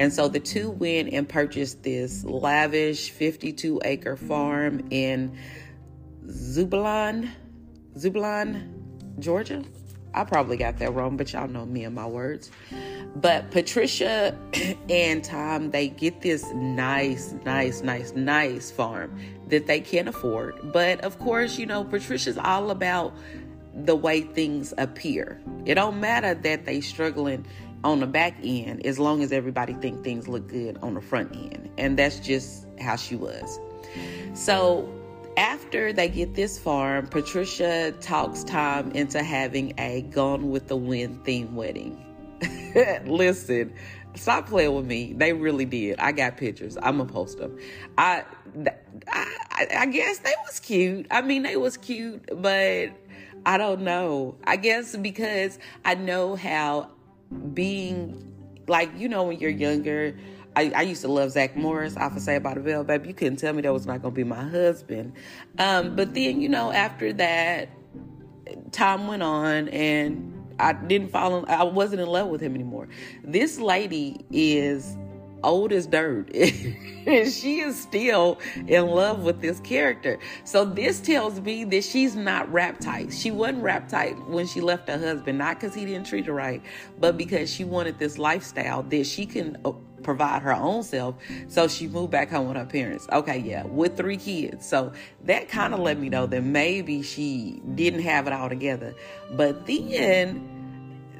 And 0.00 0.10
so 0.10 0.28
the 0.28 0.40
two 0.40 0.70
went 0.70 1.12
and 1.12 1.28
purchased 1.28 1.82
this 1.82 2.24
lavish 2.24 3.10
52 3.10 3.82
acre 3.84 4.16
farm 4.16 4.80
in 4.88 5.36
Zebulon, 6.26 7.30
Zebulon, 7.98 8.82
Georgia. 9.18 9.62
I 10.14 10.24
probably 10.24 10.56
got 10.56 10.78
that 10.78 10.94
wrong, 10.94 11.18
but 11.18 11.30
y'all 11.34 11.48
know 11.48 11.66
me 11.66 11.84
and 11.84 11.94
my 11.94 12.06
words. 12.06 12.50
But 13.14 13.50
Patricia 13.50 14.34
and 14.88 15.22
Tom, 15.22 15.70
they 15.70 15.88
get 15.88 16.22
this 16.22 16.50
nice, 16.54 17.34
nice, 17.44 17.82
nice, 17.82 18.14
nice 18.14 18.70
farm 18.70 19.20
that 19.48 19.66
they 19.66 19.80
can 19.80 20.08
afford. 20.08 20.72
But 20.72 21.02
of 21.02 21.18
course, 21.18 21.58
you 21.58 21.66
know, 21.66 21.84
Patricia's 21.84 22.38
all 22.38 22.70
about 22.70 23.14
the 23.74 23.94
way 23.94 24.22
things 24.22 24.72
appear. 24.78 25.42
It 25.66 25.74
don't 25.74 26.00
matter 26.00 26.32
that 26.32 26.64
they 26.64 26.80
struggling 26.80 27.44
on 27.84 28.00
the 28.00 28.06
back 28.06 28.36
end 28.42 28.84
as 28.84 28.98
long 28.98 29.22
as 29.22 29.32
everybody 29.32 29.72
think 29.74 30.04
things 30.04 30.28
look 30.28 30.48
good 30.48 30.78
on 30.82 30.94
the 30.94 31.00
front 31.00 31.34
end. 31.34 31.70
And 31.78 31.98
that's 31.98 32.20
just 32.20 32.66
how 32.80 32.96
she 32.96 33.16
was. 33.16 33.58
So 34.34 34.88
after 35.36 35.92
they 35.92 36.08
get 36.08 36.34
this 36.34 36.58
farm, 36.58 37.06
Patricia 37.06 37.92
talks 38.00 38.44
Tom 38.44 38.90
into 38.92 39.22
having 39.22 39.72
a 39.78 40.02
Gone 40.02 40.50
with 40.50 40.68
the 40.68 40.76
Wind 40.76 41.24
theme 41.24 41.54
wedding. 41.54 42.04
Listen, 43.06 43.72
stop 44.14 44.48
playing 44.48 44.74
with 44.74 44.86
me. 44.86 45.12
They 45.14 45.32
really 45.32 45.64
did. 45.64 45.98
I 45.98 46.12
got 46.12 46.36
pictures. 46.36 46.76
I'm 46.82 46.98
gonna 46.98 47.10
post 47.10 47.38
them. 47.38 47.58
I, 47.96 48.24
I, 49.08 49.66
I 49.78 49.86
guess 49.86 50.18
they 50.18 50.34
was 50.46 50.60
cute. 50.60 51.06
I 51.10 51.22
mean, 51.22 51.42
they 51.42 51.56
was 51.56 51.76
cute, 51.76 52.28
but 52.40 52.90
I 53.46 53.56
don't 53.56 53.82
know. 53.82 54.36
I 54.44 54.56
guess 54.56 54.96
because 54.96 55.58
I 55.84 55.94
know 55.94 56.36
how 56.36 56.90
being 57.54 58.32
like 58.66 58.90
you 58.96 59.08
know 59.08 59.24
when 59.24 59.38
you're 59.38 59.50
younger 59.50 60.16
I, 60.56 60.72
I, 60.74 60.82
used 60.82 61.02
to 61.02 61.08
love 61.08 61.30
Zach 61.30 61.56
Morris 61.56 61.96
I 61.96 62.08
would 62.08 62.20
say 62.20 62.34
about 62.34 62.58
a 62.58 62.60
Bell, 62.60 62.82
baby. 62.82 63.08
You 63.08 63.14
couldn't 63.14 63.36
tell 63.36 63.52
me 63.52 63.62
that 63.62 63.72
was 63.72 63.86
not 63.86 64.02
going 64.02 64.12
to 64.12 64.16
be 64.16 64.24
my 64.24 64.42
husband. 64.42 65.12
Um, 65.58 65.94
but 65.94 66.12
then, 66.12 66.40
you 66.40 66.48
know, 66.48 66.72
after 66.72 67.12
that, 67.12 67.68
time 68.72 69.06
went 69.06 69.22
on 69.22 69.68
and 69.68 70.54
I 70.58 70.72
didn't 70.72 71.10
fall 71.10 71.38
in, 71.38 71.44
I 71.46 71.62
wasn't 71.64 72.02
in 72.02 72.08
love 72.08 72.28
with 72.28 72.40
him 72.40 72.54
anymore. 72.54 72.88
This 73.24 73.58
lady 73.58 74.24
is 74.30 74.96
old 75.42 75.72
as 75.72 75.86
dirt. 75.86 76.34
and 76.34 77.30
she 77.30 77.60
is 77.60 77.80
still 77.80 78.38
in 78.66 78.86
love 78.86 79.22
with 79.22 79.40
this 79.40 79.60
character. 79.60 80.18
So 80.44 80.64
this 80.64 81.00
tells 81.00 81.40
me 81.40 81.64
that 81.64 81.84
she's 81.84 82.16
not 82.16 82.50
rap 82.52 82.78
tight. 82.80 83.12
She 83.12 83.30
wasn't 83.30 83.62
rap 83.62 83.88
tight 83.88 84.18
when 84.26 84.46
she 84.46 84.60
left 84.60 84.88
her 84.88 84.98
husband, 84.98 85.38
not 85.38 85.60
because 85.60 85.74
he 85.74 85.84
didn't 85.84 86.06
treat 86.06 86.26
her 86.26 86.32
right, 86.32 86.62
but 86.98 87.16
because 87.16 87.52
she 87.52 87.64
wanted 87.64 87.98
this 87.98 88.18
lifestyle 88.18 88.82
that 88.84 89.06
she 89.06 89.26
can 89.26 89.56
uh, 89.64 89.72
provide 90.02 90.42
her 90.42 90.54
own 90.54 90.82
self. 90.82 91.16
So 91.48 91.68
she 91.68 91.86
moved 91.86 92.10
back 92.10 92.30
home 92.30 92.48
with 92.48 92.56
her 92.56 92.64
parents. 92.64 93.06
Okay, 93.12 93.38
yeah, 93.38 93.64
with 93.64 93.96
three 93.96 94.16
kids. 94.16 94.66
So 94.66 94.92
that 95.24 95.48
kind 95.48 95.74
of 95.74 95.80
let 95.80 95.98
me 95.98 96.08
know 96.08 96.26
that 96.26 96.42
maybe 96.42 97.02
she 97.02 97.60
didn't 97.74 98.02
have 98.02 98.26
it 98.26 98.32
all 98.32 98.48
together. 98.48 98.94
But 99.32 99.66
then 99.66 100.59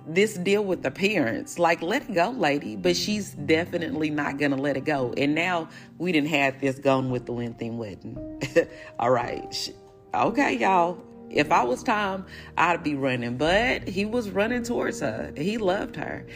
this 0.07 0.35
deal 0.35 0.65
with 0.65 0.83
the 0.83 0.91
parents. 0.91 1.59
Like, 1.59 1.83
let 1.83 2.09
it 2.09 2.15
go, 2.15 2.31
lady. 2.31 2.77
But 2.77 2.97
she's 2.97 3.33
definitely 3.33 4.11
not 4.11 4.39
gonna 4.39 4.57
let 4.57 4.77
it 4.77 4.85
go. 4.85 5.13
And 5.17 5.35
now 5.35 5.69
we 5.99 6.13
didn't 6.13 6.29
have 6.29 6.61
this 6.61 6.79
gone 6.79 7.11
with 7.11 7.27
the 7.27 7.33
wind 7.33 7.59
theme 7.59 7.79
wedding. 7.79 8.41
All 8.99 9.11
right. 9.11 9.73
Okay, 10.15 10.59
y'all. 10.59 10.99
If 11.31 11.53
I 11.53 11.63
was 11.63 11.85
Tom, 11.85 12.27
I'd 12.59 12.83
be 12.83 12.95
running. 12.95 13.37
But 13.37 13.87
he 13.87 14.05
was 14.05 14.31
running 14.31 14.65
towards 14.65 15.01
her. 15.01 15.33
He 15.37 15.59
loved 15.59 15.97
her. 15.97 16.27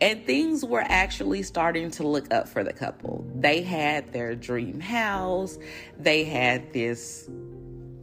And 0.00 0.24
things 0.26 0.64
were 0.64 0.84
actually 0.86 1.42
starting 1.42 1.90
to 1.92 2.06
look 2.06 2.32
up 2.32 2.48
for 2.48 2.62
the 2.62 2.72
couple. 2.72 3.26
They 3.34 3.62
had 3.62 4.12
their 4.12 4.36
dream 4.36 4.80
house, 4.80 5.58
they 5.98 6.24
had 6.24 6.72
this 6.72 7.28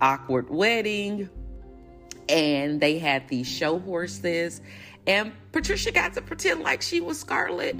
awkward 0.01 0.49
wedding, 0.49 1.29
and 2.27 2.81
they 2.81 2.99
had 2.99 3.27
these 3.29 3.47
show 3.47 3.79
horses 3.79 4.61
and 5.07 5.31
Patricia 5.51 5.91
got 5.91 6.13
to 6.13 6.21
pretend 6.21 6.61
like 6.61 6.81
she 6.81 7.01
was 7.01 7.19
Scarlett 7.19 7.77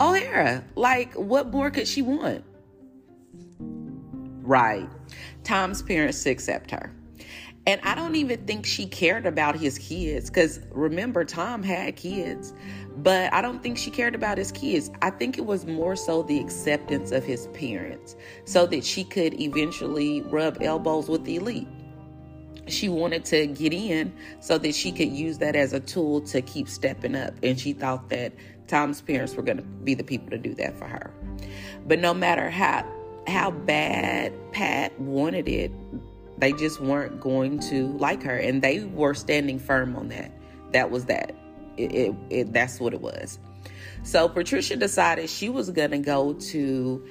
O'Hara. 0.00 0.64
Like, 0.74 1.14
what 1.14 1.50
more 1.50 1.70
could 1.70 1.88
she 1.88 2.02
want? 2.02 2.44
Right. 3.58 4.88
Tom's 5.44 5.82
parents 5.82 6.24
accept 6.26 6.70
her. 6.70 6.92
And 7.66 7.82
I 7.82 7.94
don't 7.94 8.14
even 8.14 8.46
think 8.46 8.64
she 8.64 8.86
cared 8.86 9.26
about 9.26 9.54
his 9.56 9.78
kids 9.78 10.30
because 10.30 10.60
remember, 10.70 11.22
Tom 11.24 11.62
had 11.62 11.96
kids, 11.96 12.54
but 12.96 13.30
I 13.34 13.42
don't 13.42 13.62
think 13.62 13.76
she 13.76 13.90
cared 13.90 14.14
about 14.14 14.38
his 14.38 14.50
kids. 14.52 14.90
I 15.02 15.10
think 15.10 15.36
it 15.36 15.44
was 15.44 15.66
more 15.66 15.94
so 15.94 16.22
the 16.22 16.38
acceptance 16.38 17.12
of 17.12 17.24
his 17.24 17.46
parents 17.48 18.16
so 18.46 18.66
that 18.68 18.84
she 18.84 19.04
could 19.04 19.38
eventually 19.38 20.22
rub 20.22 20.62
elbows 20.62 21.10
with 21.10 21.24
the 21.24 21.36
elite 21.36 21.68
she 22.72 22.88
wanted 22.88 23.24
to 23.26 23.46
get 23.46 23.72
in 23.72 24.12
so 24.40 24.58
that 24.58 24.74
she 24.74 24.92
could 24.92 25.10
use 25.10 25.38
that 25.38 25.56
as 25.56 25.72
a 25.72 25.80
tool 25.80 26.20
to 26.22 26.42
keep 26.42 26.68
stepping 26.68 27.14
up. 27.14 27.34
And 27.42 27.58
she 27.58 27.72
thought 27.72 28.08
that 28.10 28.32
Tom's 28.66 29.00
parents 29.00 29.34
were 29.34 29.42
going 29.42 29.56
to 29.56 29.62
be 29.62 29.94
the 29.94 30.04
people 30.04 30.30
to 30.30 30.38
do 30.38 30.54
that 30.54 30.78
for 30.78 30.86
her. 30.86 31.12
But 31.86 31.98
no 31.98 32.14
matter 32.14 32.50
how 32.50 32.84
how 33.26 33.50
bad 33.50 34.32
Pat 34.52 34.98
wanted 35.00 35.48
it, 35.48 35.70
they 36.38 36.52
just 36.52 36.80
weren't 36.80 37.20
going 37.20 37.58
to 37.60 37.88
like 37.98 38.22
her, 38.22 38.36
and 38.36 38.62
they 38.62 38.84
were 38.84 39.14
standing 39.14 39.58
firm 39.58 39.96
on 39.96 40.08
that. 40.08 40.32
That 40.72 40.90
was 40.90 41.06
that. 41.06 41.34
It, 41.76 41.94
it, 41.94 42.14
it 42.30 42.52
that's 42.52 42.80
what 42.80 42.94
it 42.94 43.00
was. 43.00 43.38
So 44.02 44.28
Patricia 44.28 44.76
decided 44.76 45.28
she 45.28 45.48
was 45.48 45.70
going 45.70 45.90
to 45.90 45.98
go 45.98 46.34
to 46.34 47.06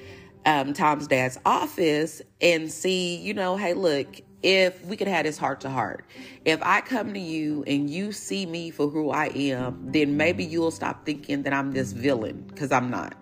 um, 0.46 0.72
Tom's 0.72 1.06
dad's 1.06 1.38
office 1.44 2.22
and 2.40 2.70
see, 2.72 3.16
you 3.16 3.34
know, 3.34 3.56
hey, 3.56 3.74
look, 3.74 4.20
if 4.42 4.84
we 4.84 4.96
could 4.96 5.08
have 5.08 5.24
this 5.24 5.38
heart 5.38 5.60
to 5.62 5.70
heart. 5.70 6.04
If 6.44 6.60
I 6.62 6.80
come 6.80 7.14
to 7.14 7.20
you 7.20 7.64
and 7.66 7.90
you 7.90 8.12
see 8.12 8.46
me 8.46 8.70
for 8.70 8.88
who 8.88 9.10
I 9.10 9.26
am, 9.34 9.90
then 9.92 10.16
maybe 10.16 10.44
you'll 10.44 10.70
stop 10.70 11.04
thinking 11.04 11.42
that 11.42 11.52
I'm 11.52 11.72
this 11.72 11.92
villain 11.92 12.44
because 12.48 12.70
I'm 12.72 12.90
not. 12.90 13.14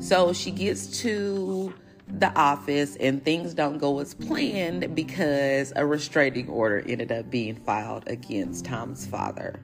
So 0.00 0.32
she 0.32 0.50
gets 0.50 1.00
to 1.02 1.74
the 2.06 2.32
office 2.38 2.96
and 2.96 3.22
things 3.22 3.52
don't 3.52 3.78
go 3.78 3.98
as 3.98 4.14
planned 4.14 4.94
because 4.94 5.72
a 5.76 5.84
restraining 5.84 6.48
order 6.48 6.82
ended 6.86 7.12
up 7.12 7.30
being 7.30 7.56
filed 7.56 8.04
against 8.06 8.64
Tom's 8.64 9.06
father. 9.06 9.60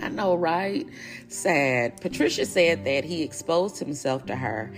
I 0.00 0.08
know, 0.08 0.34
right? 0.34 0.86
Sad. 1.28 2.00
Patricia 2.00 2.46
said 2.46 2.84
that 2.84 3.04
he 3.04 3.22
exposed 3.22 3.78
himself 3.78 4.24
to 4.26 4.36
her 4.36 4.72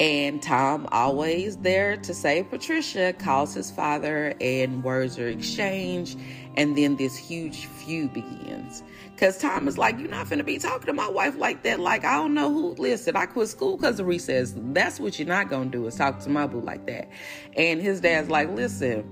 and 0.00 0.42
Tom, 0.42 0.88
always 0.92 1.58
there 1.58 1.98
to 1.98 2.14
save 2.14 2.48
Patricia, 2.48 3.12
calls 3.12 3.52
his 3.52 3.70
father, 3.70 4.32
and 4.40 4.82
words 4.82 5.18
are 5.18 5.28
exchanged. 5.28 6.18
And 6.56 6.76
then 6.76 6.96
this 6.96 7.14
huge 7.16 7.66
feud 7.66 8.14
begins. 8.14 8.82
Because 9.12 9.36
Tom 9.36 9.68
is 9.68 9.76
like, 9.76 9.98
You're 9.98 10.08
not 10.08 10.30
going 10.30 10.38
to 10.38 10.44
be 10.44 10.58
talking 10.58 10.86
to 10.86 10.94
my 10.94 11.08
wife 11.08 11.36
like 11.36 11.64
that. 11.64 11.80
Like, 11.80 12.06
I 12.06 12.16
don't 12.16 12.32
know 12.32 12.50
who. 12.50 12.74
Listen, 12.76 13.14
I 13.14 13.26
quit 13.26 13.48
school 13.48 13.76
because 13.76 14.00
of 14.00 14.06
recess. 14.06 14.54
That's 14.56 14.98
what 14.98 15.18
you're 15.18 15.28
not 15.28 15.50
going 15.50 15.70
to 15.70 15.78
do 15.78 15.86
is 15.86 15.96
talk 15.96 16.18
to 16.20 16.30
my 16.30 16.46
boo 16.46 16.62
like 16.62 16.86
that. 16.86 17.10
And 17.54 17.82
his 17.82 18.00
dad's 18.00 18.30
like, 18.30 18.48
Listen, 18.48 19.04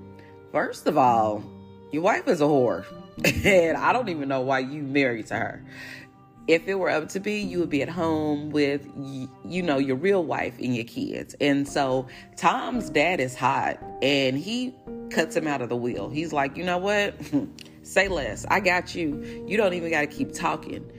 first 0.52 0.86
of 0.86 0.96
all, 0.96 1.44
your 1.92 2.02
wife 2.02 2.26
is 2.28 2.40
a 2.40 2.44
whore. 2.44 2.86
and 3.44 3.76
I 3.76 3.92
don't 3.92 4.08
even 4.08 4.28
know 4.28 4.40
why 4.40 4.60
you 4.60 4.82
married 4.82 5.26
to 5.26 5.36
her 5.36 5.64
if 6.48 6.66
it 6.66 6.74
were 6.76 6.88
up 6.88 7.10
to 7.10 7.20
be, 7.20 7.40
you 7.40 7.60
would 7.60 7.68
be 7.68 7.82
at 7.82 7.90
home 7.90 8.48
with, 8.50 8.88
you 8.96 9.62
know, 9.62 9.76
your 9.76 9.96
real 9.96 10.24
wife 10.24 10.58
and 10.58 10.74
your 10.74 10.86
kids. 10.86 11.36
And 11.42 11.68
so 11.68 12.08
Tom's 12.36 12.88
dad 12.88 13.20
is 13.20 13.36
hot 13.36 13.78
and 14.00 14.36
he 14.36 14.74
cuts 15.10 15.36
him 15.36 15.46
out 15.46 15.60
of 15.60 15.68
the 15.68 15.76
wheel. 15.76 16.08
He's 16.08 16.32
like, 16.32 16.56
you 16.56 16.64
know 16.64 16.78
what? 16.78 17.14
Say 17.82 18.08
less. 18.08 18.46
I 18.48 18.60
got 18.60 18.94
you. 18.94 19.44
You 19.46 19.58
don't 19.58 19.74
even 19.74 19.90
got 19.90 20.00
to 20.00 20.06
keep 20.06 20.32
talking. 20.32 20.90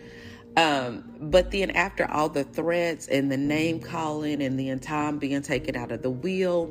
Um, 0.55 1.03
but 1.19 1.49
then 1.49 1.71
after 1.71 2.09
all 2.09 2.29
the 2.29 2.43
threats 2.43 3.07
and 3.07 3.31
the 3.31 3.37
name 3.37 3.79
calling 3.79 4.43
and 4.43 4.59
then 4.59 4.79
Tom 4.79 5.17
being 5.17 5.41
taken 5.41 5.75
out 5.75 5.91
of 5.91 6.03
the 6.03 6.11
wheel, 6.11 6.69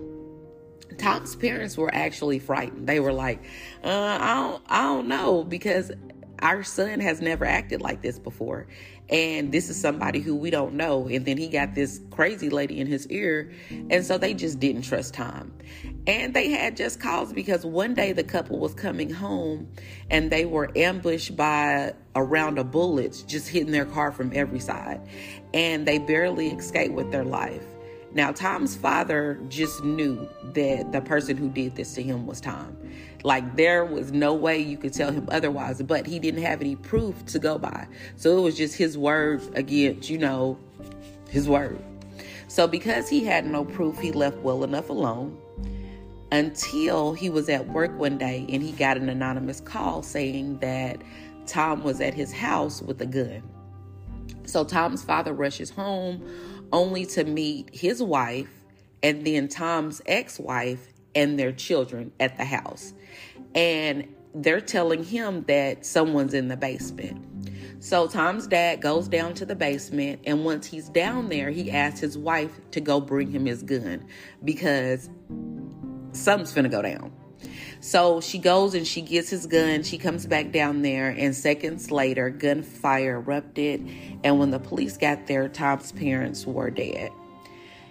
Tom's 0.99 1.35
parents 1.35 1.77
were 1.77 1.93
actually 1.93 2.39
frightened. 2.39 2.89
They 2.89 3.01
were 3.01 3.13
like, 3.13 3.45
uh, 3.83 4.19
I 4.21 4.35
don't, 4.35 4.63
I 4.69 4.83
don't 4.83 5.09
know 5.09 5.45
because 5.45 5.91
our 6.41 6.63
son 6.63 7.01
has 7.01 7.21
never 7.21 7.45
acted 7.45 7.81
like 7.81 8.03
this 8.03 8.19
before. 8.19 8.67
And 9.09 9.51
this 9.53 9.71
is 9.71 9.81
somebody 9.81 10.21
who 10.21 10.37
we 10.37 10.51
don't 10.51 10.75
know. 10.75 11.09
And 11.09 11.25
then 11.25 11.39
he 11.39 11.49
got 11.49 11.75
this 11.75 12.01
crazy 12.11 12.51
lady 12.51 12.79
in 12.79 12.87
his 12.87 13.07
ear. 13.09 13.53
And 13.91 14.05
so 14.05 14.19
they 14.19 14.35
just 14.35 14.61
didn't 14.61 14.83
trust 14.83 15.15
Tom. 15.15 15.53
And 16.07 16.35
they 16.35 16.51
had 16.51 16.77
just 16.77 17.01
cause 17.01 17.33
because 17.33 17.65
one 17.65 17.95
day 17.95 18.13
the 18.13 18.25
couple 18.25 18.59
was 18.59 18.75
coming 18.75 19.11
home 19.11 19.69
and 20.11 20.31
they 20.31 20.45
were 20.45 20.71
ambushed 20.77 21.37
by 21.37 21.95
a 22.15 22.23
round 22.23 22.59
of 22.59 22.71
bullets 22.71 23.23
just 23.23 23.49
hitting 23.49 23.73
their 23.73 23.87
car 23.87 24.13
from 24.13 24.33
every 24.35 24.61
side. 24.61 25.01
And 25.55 25.87
they 25.87 25.99
barely 25.99 26.49
escaped 26.49 26.95
with 26.95 27.11
their 27.11 27.25
life. 27.25 27.63
Now, 28.13 28.33
Tom's 28.33 28.75
father 28.75 29.39
just 29.49 29.85
knew 29.85 30.29
that 30.55 30.93
the 30.93 31.01
person 31.03 31.37
who 31.37 31.51
did 31.51 31.77
this 31.77 31.95
to 31.95 32.03
him 32.03 32.27
was 32.27 32.41
Tom. 32.41 32.77
Like, 33.29 33.57
there 33.57 33.85
was 33.85 34.11
no 34.11 34.33
way 34.33 34.59
you 34.59 34.79
could 34.79 34.95
tell 34.95 35.13
him 35.13 35.29
otherwise, 35.31 35.83
but 35.83 36.07
he 36.07 36.19
didn't 36.19 36.41
have 36.41 36.63
any 36.63 36.77
proof 36.77 37.27
to 37.27 37.39
go 37.39 37.59
by. 37.59 37.87
So 38.17 38.39
it 38.39 38.41
was 38.41 38.57
just 38.57 38.75
his 38.75 38.97
word 38.97 39.43
against, 39.55 40.09
you 40.09 40.17
know, 40.17 40.59
his 41.29 41.47
word. 41.47 41.79
So, 42.49 42.67
because 42.67 43.07
he 43.07 43.27
had 43.27 43.45
no 43.45 43.67
proof, 43.67 43.99
he 43.99 44.13
left 44.13 44.39
well 44.39 44.65
enough 44.65 44.89
alone 44.89 45.37
until 46.33 47.13
he 47.13 47.29
was 47.29 47.51
at 47.51 47.69
work 47.69 47.99
one 47.99 48.17
day 48.17 48.47
and 48.49 48.63
he 48.63 48.73
got 48.73 48.97
an 48.97 49.11
anonymous 49.11 49.61
call 49.61 50.03
saying 50.03 50.61
that 50.61 51.03
Tom 51.47 51.83
was 51.83 52.01
at 52.01 52.15
his 52.15 52.33
house 52.33 52.81
with 52.81 52.99
a 53.03 53.07
gun. 53.07 53.43
So, 54.47 54.65
Tom's 54.65 55.05
father 55.05 55.35
rushes 55.35 55.69
home 55.69 56.27
only 56.73 57.05
to 57.05 57.25
meet 57.25 57.69
his 57.75 58.03
wife 58.03 58.49
and 59.03 59.27
then 59.27 59.49
Tom's 59.49 60.01
ex 60.07 60.39
wife 60.39 60.95
and 61.15 61.39
their 61.39 61.53
children 61.53 62.11
at 62.21 62.39
the 62.39 62.47
house. 62.47 62.95
And 63.59 64.07
they're 64.37 64.61
telling 64.61 65.03
him 65.03 65.43
that 65.49 65.85
someone's 65.85 66.33
in 66.33 66.47
the 66.47 66.57
basement. 66.57 67.27
So 67.81 68.07
Tom's 68.07 68.47
dad 68.47 68.81
goes 68.81 69.09
down 69.09 69.35
to 69.35 69.45
the 69.45 69.57
basement, 69.57 70.21
and 70.25 70.45
once 70.45 70.65
he's 70.65 70.89
down 70.89 71.29
there, 71.29 71.51
he 71.51 71.73
asks 71.73 71.99
his 71.99 72.17
wife 72.17 72.53
to 72.71 72.81
go 72.81 73.01
bring 73.01 73.33
him 73.33 73.47
his 73.47 73.65
gun 73.65 74.07
because 74.45 75.11
something's 76.13 76.53
gonna 76.53 76.69
go 76.69 76.83
down. 76.83 77.13
So 77.81 78.21
she 78.21 78.39
goes 78.39 78.75
and 78.75 78.87
she 78.87 79.01
gets 79.01 79.29
his 79.29 79.47
gun. 79.47 79.83
She 79.83 79.99
comes 79.99 80.25
back 80.25 80.53
down 80.53 80.83
there, 80.83 81.09
and 81.11 81.35
seconds 81.35 81.91
later, 81.91 82.31
gunfire 82.31 83.17
erupted. 83.17 83.89
And 84.23 84.39
when 84.39 84.51
the 84.53 84.61
police 84.61 84.97
got 84.97 85.27
there, 85.27 85.49
Tom's 85.49 85.91
parents 85.91 86.47
were 86.47 86.71
dead. 86.71 87.11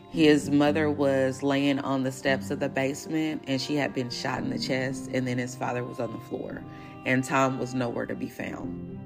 His 0.09 0.49
mother 0.49 0.89
was 0.89 1.43
laying 1.43 1.79
on 1.79 2.03
the 2.03 2.11
steps 2.11 2.49
of 2.49 2.59
the 2.59 2.69
basement 2.69 3.43
and 3.47 3.61
she 3.61 3.75
had 3.75 3.93
been 3.93 4.09
shot 4.09 4.39
in 4.39 4.49
the 4.49 4.59
chest, 4.59 5.09
and 5.13 5.27
then 5.27 5.37
his 5.37 5.55
father 5.55 5.83
was 5.83 5.99
on 5.99 6.11
the 6.11 6.19
floor, 6.19 6.63
and 7.05 7.23
Tom 7.23 7.59
was 7.59 7.73
nowhere 7.73 8.05
to 8.05 8.15
be 8.15 8.29
found. 8.29 8.97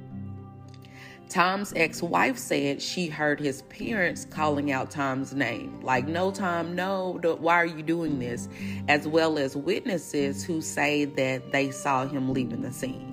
Tom's 1.27 1.71
ex 1.77 2.03
wife 2.03 2.37
said 2.37 2.81
she 2.81 3.07
heard 3.07 3.39
his 3.39 3.61
parents 3.63 4.25
calling 4.25 4.71
out 4.71 4.91
Tom's 4.91 5.33
name, 5.33 5.79
like, 5.81 6.05
No, 6.07 6.29
Tom, 6.29 6.75
no, 6.75 7.19
why 7.39 7.55
are 7.55 7.65
you 7.65 7.81
doing 7.81 8.19
this? 8.19 8.49
As 8.89 9.07
well 9.07 9.39
as 9.39 9.55
witnesses 9.55 10.43
who 10.43 10.61
say 10.61 11.05
that 11.05 11.51
they 11.53 11.71
saw 11.71 12.05
him 12.05 12.33
leaving 12.33 12.61
the 12.61 12.71
scene. 12.71 13.10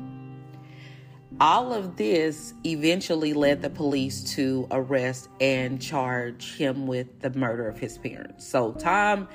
All 1.40 1.73
of 1.73 1.97
this 1.97 2.52
eventually 2.64 3.33
led 3.33 3.62
the 3.62 3.71
police 3.71 4.35
to 4.35 4.66
arrest 4.73 5.28
and 5.40 5.80
charge 5.80 6.57
him 6.57 6.87
with 6.88 7.21
the 7.21 7.30
murder 7.30 7.68
of 7.68 7.78
his 7.78 7.97
parents. 7.97 8.45
So 8.47 8.73
Tom 8.73 9.28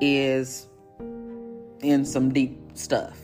is 0.00 0.68
in 1.82 2.04
some 2.04 2.32
deep 2.32 2.56
stuff. 2.74 3.18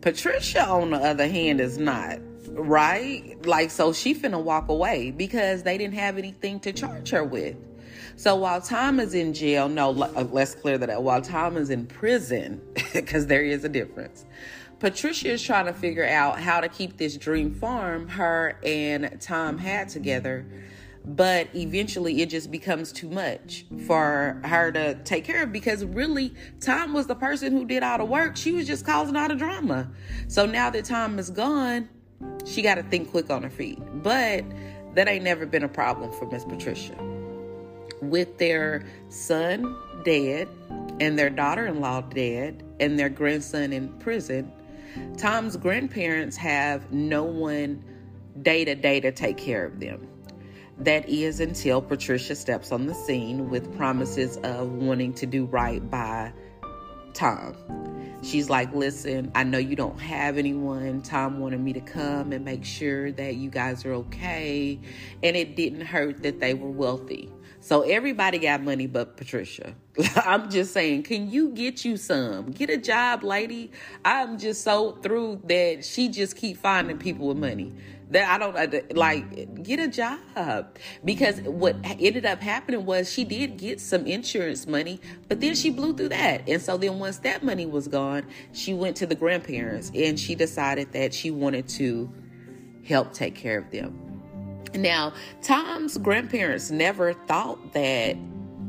Patricia, 0.00 0.66
on 0.66 0.90
the 0.90 0.98
other 0.98 1.28
hand, 1.28 1.60
is 1.60 1.76
not 1.76 2.20
right? 2.50 3.34
Like, 3.44 3.70
so 3.70 3.92
she 3.92 4.14
finna 4.14 4.42
walk 4.42 4.68
away 4.68 5.10
because 5.10 5.62
they 5.62 5.76
didn't 5.76 5.94
have 5.94 6.18
anything 6.18 6.60
to 6.60 6.72
charge 6.72 7.10
her 7.10 7.24
with. 7.24 7.56
So 8.16 8.34
while 8.36 8.60
Tom 8.60 8.98
is 8.98 9.14
in 9.14 9.32
jail, 9.34 9.68
no, 9.68 9.90
uh, 9.90 10.26
let's 10.30 10.54
clear 10.54 10.78
that 10.78 10.90
up. 10.90 11.02
While 11.02 11.22
Tom 11.22 11.56
is 11.56 11.70
in 11.70 11.86
prison, 11.86 12.60
because 12.92 13.26
there 13.26 13.42
is 13.42 13.64
a 13.64 13.68
difference, 13.68 14.24
Patricia 14.80 15.32
is 15.32 15.42
trying 15.42 15.66
to 15.66 15.72
figure 15.72 16.06
out 16.06 16.38
how 16.38 16.60
to 16.60 16.68
keep 16.68 16.98
this 16.98 17.16
dream 17.16 17.52
farm 17.52 18.06
her 18.08 18.58
and 18.62 19.20
Tom 19.20 19.58
had 19.58 19.88
together. 19.88 20.46
But 21.04 21.48
eventually 21.54 22.20
it 22.22 22.28
just 22.28 22.50
becomes 22.50 22.92
too 22.92 23.08
much 23.08 23.64
for 23.86 24.40
her 24.44 24.70
to 24.72 24.94
take 25.02 25.24
care 25.24 25.42
of 25.42 25.52
because 25.52 25.84
really 25.84 26.34
Tom 26.60 26.92
was 26.92 27.06
the 27.06 27.14
person 27.14 27.52
who 27.52 27.64
did 27.64 27.82
all 27.82 27.98
the 27.98 28.04
work. 28.04 28.36
She 28.36 28.52
was 28.52 28.66
just 28.66 28.84
causing 28.84 29.16
all 29.16 29.26
the 29.26 29.34
drama. 29.34 29.90
So 30.28 30.46
now 30.46 30.70
that 30.70 30.84
Tom 30.84 31.18
is 31.18 31.30
gone, 31.30 31.88
she 32.44 32.62
got 32.62 32.76
to 32.76 32.82
think 32.84 33.10
quick 33.10 33.30
on 33.30 33.42
her 33.42 33.50
feet. 33.50 33.80
But 34.02 34.44
that 34.94 35.08
ain't 35.08 35.24
never 35.24 35.46
been 35.46 35.64
a 35.64 35.68
problem 35.68 36.12
for 36.12 36.26
Miss 36.26 36.44
Patricia. 36.44 36.94
With 38.00 38.38
their 38.38 38.86
son 39.08 39.76
dead 40.04 40.46
and 41.00 41.18
their 41.18 41.30
daughter 41.30 41.66
in 41.66 41.80
law 41.80 42.02
dead 42.02 42.62
and 42.78 42.98
their 42.98 43.08
grandson 43.08 43.72
in 43.72 43.88
prison, 43.94 44.52
Tom's 45.16 45.56
grandparents 45.56 46.36
have 46.36 46.92
no 46.92 47.24
one 47.24 47.84
day 48.42 48.64
to 48.64 48.74
day 48.74 49.00
to 49.00 49.12
take 49.12 49.36
care 49.36 49.64
of 49.64 49.80
them. 49.80 50.08
That 50.78 51.08
is 51.08 51.40
until 51.40 51.82
Patricia 51.82 52.36
steps 52.36 52.70
on 52.70 52.86
the 52.86 52.94
scene 52.94 53.50
with 53.50 53.76
promises 53.76 54.36
of 54.38 54.70
wanting 54.70 55.12
to 55.14 55.26
do 55.26 55.44
right 55.46 55.88
by 55.90 56.32
Tom. 57.14 57.56
She's 58.22 58.48
like, 58.48 58.72
Listen, 58.72 59.30
I 59.34 59.44
know 59.44 59.58
you 59.58 59.76
don't 59.76 59.98
have 60.00 60.38
anyone. 60.38 61.02
Tom 61.02 61.40
wanted 61.40 61.60
me 61.60 61.72
to 61.72 61.80
come 61.80 62.32
and 62.32 62.44
make 62.44 62.64
sure 62.64 63.10
that 63.12 63.36
you 63.36 63.50
guys 63.50 63.84
are 63.84 63.92
okay. 63.94 64.78
And 65.22 65.36
it 65.36 65.56
didn't 65.56 65.82
hurt 65.82 66.22
that 66.22 66.40
they 66.40 66.54
were 66.54 66.70
wealthy. 66.70 67.32
So 67.68 67.82
everybody 67.82 68.38
got 68.38 68.62
money 68.62 68.86
but 68.86 69.18
Patricia. 69.18 69.74
I'm 70.24 70.48
just 70.48 70.72
saying, 70.72 71.02
can 71.02 71.30
you 71.30 71.50
get 71.50 71.84
you 71.84 71.98
some? 71.98 72.50
Get 72.50 72.70
a 72.70 72.78
job, 72.78 73.22
lady. 73.22 73.72
I'm 74.06 74.38
just 74.38 74.64
so 74.64 74.92
through 75.02 75.42
that 75.44 75.84
she 75.84 76.08
just 76.08 76.34
keep 76.34 76.56
finding 76.56 76.96
people 76.96 77.28
with 77.28 77.36
money 77.36 77.74
that 78.08 78.26
I 78.26 78.38
don't 78.38 78.56
uh, 78.56 78.80
like 78.96 79.62
get 79.62 79.80
a 79.80 79.88
job 79.88 80.78
because 81.04 81.42
what 81.42 81.76
ended 81.84 82.24
up 82.24 82.40
happening 82.40 82.86
was 82.86 83.12
she 83.12 83.24
did 83.24 83.58
get 83.58 83.82
some 83.82 84.06
insurance 84.06 84.66
money, 84.66 84.98
but 85.28 85.42
then 85.42 85.54
she 85.54 85.68
blew 85.68 85.94
through 85.94 86.08
that. 86.08 86.48
And 86.48 86.62
so 86.62 86.78
then 86.78 86.98
once 86.98 87.18
that 87.18 87.42
money 87.42 87.66
was 87.66 87.86
gone, 87.86 88.24
she 88.54 88.72
went 88.72 88.96
to 88.96 89.06
the 89.06 89.14
grandparents 89.14 89.92
and 89.94 90.18
she 90.18 90.34
decided 90.34 90.94
that 90.94 91.12
she 91.12 91.30
wanted 91.30 91.68
to 91.68 92.10
help 92.86 93.12
take 93.12 93.34
care 93.34 93.58
of 93.58 93.70
them. 93.70 94.17
Now, 94.74 95.12
Tom's 95.42 95.98
grandparents 95.98 96.70
never 96.70 97.14
thought 97.14 97.72
that 97.72 98.16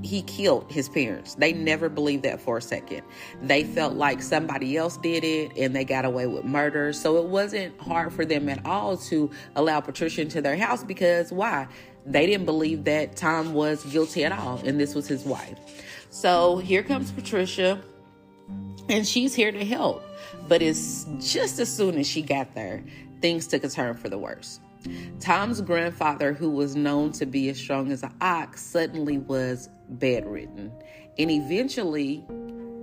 he 0.01 0.21
killed 0.23 0.71
his 0.71 0.87
parents. 0.87 1.35
They 1.35 1.51
never 1.53 1.89
believed 1.89 2.23
that 2.23 2.39
for 2.39 2.57
a 2.57 2.61
second. 2.61 3.01
They 3.41 3.63
felt 3.63 3.95
like 3.95 4.21
somebody 4.21 4.77
else 4.77 4.97
did 4.97 5.23
it 5.23 5.51
and 5.57 5.75
they 5.75 5.83
got 5.83 6.05
away 6.05 6.27
with 6.27 6.45
murder. 6.45 6.93
So 6.93 7.17
it 7.17 7.25
wasn't 7.25 7.79
hard 7.81 8.13
for 8.13 8.25
them 8.25 8.47
at 8.49 8.65
all 8.65 8.97
to 8.97 9.29
allow 9.55 9.81
Patricia 9.81 10.21
into 10.21 10.41
their 10.41 10.55
house 10.55 10.83
because 10.83 11.31
why? 11.31 11.67
They 12.05 12.25
didn't 12.25 12.45
believe 12.45 12.85
that 12.85 13.15
Tom 13.17 13.53
was 13.53 13.83
guilty 13.85 14.23
at 14.23 14.31
all 14.31 14.61
and 14.63 14.79
this 14.79 14.95
was 14.95 15.07
his 15.07 15.25
wife. 15.25 15.59
So 16.09 16.57
here 16.57 16.81
comes 16.81 17.11
Patricia 17.11 17.81
and 18.87 19.05
she's 19.05 19.35
here 19.35 19.51
to 19.51 19.65
help. 19.65 20.03
But 20.47 20.61
it's 20.61 21.05
just 21.19 21.59
as 21.59 21.71
soon 21.75 21.97
as 21.97 22.07
she 22.07 22.21
got 22.21 22.55
there, 22.55 22.83
things 23.21 23.47
took 23.47 23.63
a 23.63 23.69
turn 23.69 23.95
for 23.95 24.09
the 24.09 24.17
worse. 24.17 24.59
Tom's 25.19 25.61
grandfather, 25.61 26.33
who 26.33 26.49
was 26.49 26.75
known 26.75 27.11
to 27.13 27.25
be 27.25 27.49
as 27.49 27.57
strong 27.57 27.91
as 27.91 28.03
an 28.03 28.13
ox, 28.21 28.61
suddenly 28.61 29.17
was 29.17 29.69
bedridden. 29.89 30.71
And 31.17 31.29
eventually, 31.29 32.25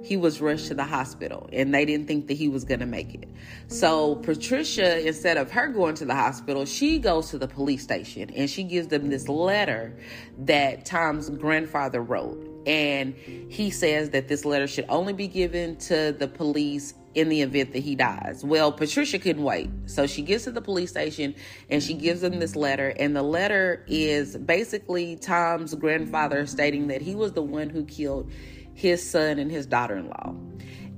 he 0.06 0.16
was 0.16 0.40
rushed 0.40 0.68
to 0.68 0.74
the 0.74 0.84
hospital 0.84 1.48
and 1.52 1.74
they 1.74 1.84
didn't 1.84 2.06
think 2.06 2.28
that 2.28 2.34
he 2.34 2.48
was 2.48 2.64
going 2.64 2.80
to 2.80 2.86
make 2.86 3.14
it. 3.14 3.28
So, 3.66 4.16
Patricia, 4.16 5.04
instead 5.06 5.36
of 5.36 5.50
her 5.50 5.68
going 5.68 5.96
to 5.96 6.04
the 6.04 6.14
hospital, 6.14 6.64
she 6.64 6.98
goes 6.98 7.30
to 7.30 7.38
the 7.38 7.48
police 7.48 7.82
station 7.82 8.30
and 8.30 8.48
she 8.48 8.62
gives 8.62 8.88
them 8.88 9.08
this 9.08 9.28
letter 9.28 9.98
that 10.38 10.84
Tom's 10.84 11.28
grandfather 11.30 12.00
wrote. 12.00 12.45
And 12.66 13.14
he 13.14 13.70
says 13.70 14.10
that 14.10 14.28
this 14.28 14.44
letter 14.44 14.66
should 14.66 14.86
only 14.88 15.12
be 15.12 15.28
given 15.28 15.76
to 15.76 16.14
the 16.18 16.26
police 16.26 16.94
in 17.14 17.30
the 17.30 17.40
event 17.40 17.72
that 17.72 17.78
he 17.78 17.94
dies. 17.94 18.44
Well, 18.44 18.70
Patricia 18.70 19.18
couldn't 19.18 19.42
wait. 19.42 19.70
So 19.86 20.06
she 20.06 20.20
gets 20.20 20.44
to 20.44 20.50
the 20.50 20.60
police 20.60 20.90
station 20.90 21.34
and 21.70 21.82
she 21.82 21.94
gives 21.94 22.20
them 22.20 22.38
this 22.40 22.54
letter. 22.54 22.88
And 22.98 23.16
the 23.16 23.22
letter 23.22 23.84
is 23.86 24.36
basically 24.36 25.16
Tom's 25.16 25.74
grandfather 25.74 26.44
stating 26.46 26.88
that 26.88 27.00
he 27.00 27.14
was 27.14 27.32
the 27.32 27.42
one 27.42 27.70
who 27.70 27.84
killed 27.84 28.30
his 28.74 29.08
son 29.08 29.38
and 29.38 29.50
his 29.50 29.64
daughter 29.64 29.96
in 29.96 30.08
law. 30.08 30.34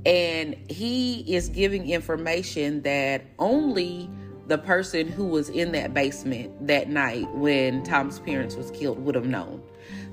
And 0.05 0.57
he 0.69 1.21
is 1.33 1.49
giving 1.51 1.89
information 1.89 2.83
that 2.83 3.25
only 3.39 4.11
the 4.49 4.59
person 4.59 5.07
who 5.07 5.27
was 5.27 5.51
in 5.51 5.73
that 5.73 5.93
basement 5.93 6.67
that 6.67 6.89
night 6.89 7.33
when 7.35 7.85
Tom's 7.85 8.19
parents 8.21 8.57
was 8.57 8.71
killed 8.71 8.99
would 9.05 9.15
have 9.15 9.27
known. 9.27 9.63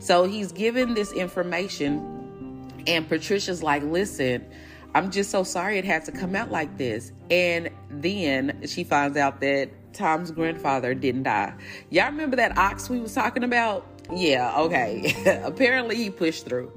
So 0.05 0.25
he's 0.25 0.51
given 0.51 0.93
this 0.93 1.11
information 1.11 2.71
and 2.85 3.09
Patricia's 3.09 3.63
like, 3.63 3.81
"Listen, 3.81 4.45
I'm 4.93 5.09
just 5.09 5.31
so 5.31 5.43
sorry 5.43 5.79
it 5.79 5.85
had 5.85 6.05
to 6.05 6.11
come 6.11 6.35
out 6.35 6.51
like 6.51 6.77
this. 6.77 7.11
And 7.31 7.71
then 7.89 8.61
she 8.67 8.83
finds 8.83 9.17
out 9.17 9.41
that 9.41 9.69
Tom's 9.93 10.29
grandfather 10.29 10.93
didn't 10.93 11.23
die. 11.23 11.55
Y'all 11.89 12.05
remember 12.05 12.35
that 12.35 12.55
ox 12.55 12.87
we 12.87 12.99
was 12.99 13.15
talking 13.15 13.43
about? 13.43 13.83
Yeah, 14.13 14.53
okay. 14.59 15.41
Apparently 15.43 15.95
he 15.95 16.11
pushed 16.11 16.45
through. 16.45 16.71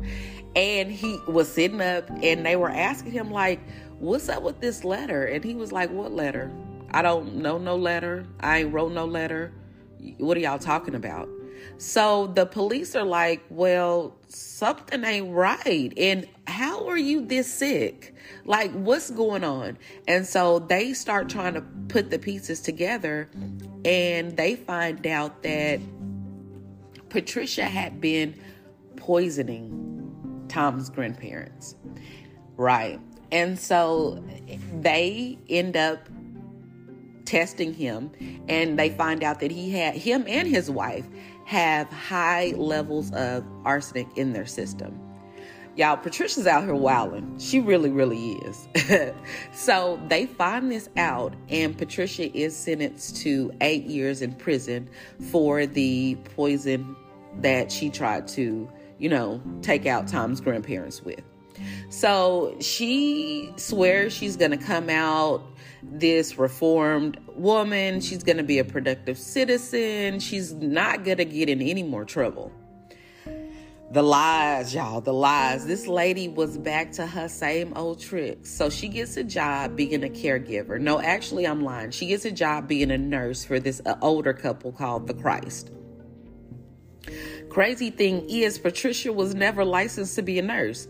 And 0.57 0.91
he 0.91 1.21
was 1.29 1.53
sitting 1.53 1.83
up 1.83 2.09
and 2.23 2.47
they 2.47 2.57
were 2.57 2.71
asking 2.71 3.13
him 3.13 3.31
like, 3.31 3.61
"What's 3.99 4.31
up 4.31 4.43
with 4.43 4.59
this 4.63 4.85
letter?" 4.85 5.27
And 5.27 5.45
he 5.45 5.55
was 5.55 5.71
like, 5.71 5.91
"What 5.91 6.13
letter? 6.13 6.51
I 6.93 7.03
don't 7.03 7.35
know 7.37 7.59
no 7.59 7.77
letter. 7.77 8.27
I 8.41 8.61
ain't 8.61 8.73
wrote 8.73 8.93
no 8.93 9.05
letter. 9.05 9.53
What 10.17 10.39
are 10.39 10.41
y'all 10.41 10.59
talking 10.59 10.95
about?" 10.95 11.29
So 11.79 12.27
the 12.27 12.45
police 12.45 12.97
are 12.97 13.05
like, 13.05 13.45
well, 13.51 14.17
something 14.27 15.05
ain't 15.05 15.33
right. 15.33 15.93
And 15.97 16.29
how 16.49 16.89
are 16.89 16.99
you 16.99 17.25
this 17.25 17.53
sick? 17.53 18.15
Like, 18.45 18.73
what's 18.73 19.11
going 19.11 19.45
on? 19.45 19.79
And 20.09 20.27
so 20.27 20.59
they 20.59 20.93
start 20.93 21.29
trying 21.29 21.55
to 21.55 21.63
put 21.89 22.11
the 22.11 22.19
pieces 22.19 22.61
together 22.61 23.31
and 23.85 24.37
they 24.37 24.57
find 24.57 25.07
out 25.07 25.43
that 25.45 25.81
Patricia 27.11 27.65
had 27.65 28.01
been 28.01 28.35
poisoning 28.97 30.47
Tom's 30.49 30.91
grandparents. 30.91 31.77
Right. 32.57 32.99
And 33.31 33.59
so 33.59 34.25
they 34.81 35.39
end 35.49 35.77
up 35.77 36.09
testing 37.25 37.75
him 37.75 38.11
and 38.49 38.79
they 38.79 38.89
find 38.89 39.23
out 39.23 39.39
that 39.41 39.51
he 39.51 39.71
had 39.71 39.95
him 39.95 40.25
and 40.27 40.49
his 40.49 40.71
wife 40.71 41.05
have 41.49 41.91
high 41.91 42.53
levels 42.59 43.11
of 43.13 43.43
arsenic 43.65 44.07
in 44.19 44.35
their 44.35 44.45
system. 44.45 45.01
Y'all, 45.77 45.97
Patricia's 45.97 46.47
out 46.47 46.63
here 46.63 46.75
wilding. 46.75 47.39
She 47.39 47.59
really, 47.59 47.89
really 47.89 48.33
is. 48.33 48.69
so 49.55 49.99
they 50.09 50.27
find 50.27 50.71
this 50.71 50.91
out, 50.99 51.33
and 51.49 51.79
Patricia 51.79 52.31
is 52.37 52.55
sentenced 52.55 53.17
to 53.23 53.51
eight 53.63 53.85
years 53.85 54.21
in 54.21 54.35
prison 54.35 54.91
for 55.31 55.65
the 55.65 56.19
poison 56.37 56.95
that 57.41 57.73
she 57.73 57.89
tried 57.89 58.29
to, 58.29 58.71
you 58.99 59.09
know, 59.09 59.41
take 59.63 59.87
out 59.87 60.07
Tom's 60.07 60.43
grandparents 60.43 61.03
with. 61.03 61.23
So 61.89 62.55
she 62.61 63.55
swears 63.57 64.13
she's 64.13 64.37
going 64.37 64.51
to 64.51 64.59
come 64.59 64.91
out 64.91 65.43
this 65.83 66.39
reformed 66.39 67.19
woman. 67.29 68.01
She's 68.01 68.23
going 68.23 68.39
to 68.39 68.43
be 68.43 68.59
a 68.59 68.65
productive 68.65 69.19
citizen. 69.19 70.21
She's 70.21 70.53
not 70.53 71.05
going 71.05 71.19
to 71.19 71.25
get 71.25 71.49
in 71.49 71.63
any 71.63 71.83
more 71.83 72.05
trouble. 72.05 72.53
The 73.91 74.03
lies, 74.03 74.75
y'all, 74.75 75.01
the 75.01 75.15
lies. 75.15 75.67
This 75.67 75.87
lady 75.87 76.29
was 76.29 76.59
back 76.59 76.93
to 76.93 77.07
her 77.07 77.27
same 77.27 77.73
old 77.75 78.01
tricks. 78.01 78.51
So 78.51 78.69
she 78.69 78.89
gets 78.89 79.17
a 79.17 79.25
job 79.25 79.77
being 79.77 80.05
a 80.05 80.09
caregiver. 80.09 80.79
No, 80.79 81.01
actually, 81.01 81.47
I'm 81.47 81.65
lying. 81.65 81.91
She 81.91 82.07
gets 82.07 82.27
a 82.27 82.31
job 82.31 82.69
being 82.69 82.91
a 82.91 82.99
nurse 82.99 83.45
for 83.45 83.59
this 83.59 83.81
older 84.03 84.35
couple 84.35 84.73
called 84.73 85.07
the 85.07 85.15
Christ. 85.15 85.71
Crazy 87.49 87.89
thing 87.89 88.29
is, 88.29 88.59
Patricia 88.59 89.11
was 89.11 89.35
never 89.35 89.65
licensed 89.65 90.17
to 90.17 90.23
be 90.23 90.39
a 90.39 90.43
nurse. 90.43 90.87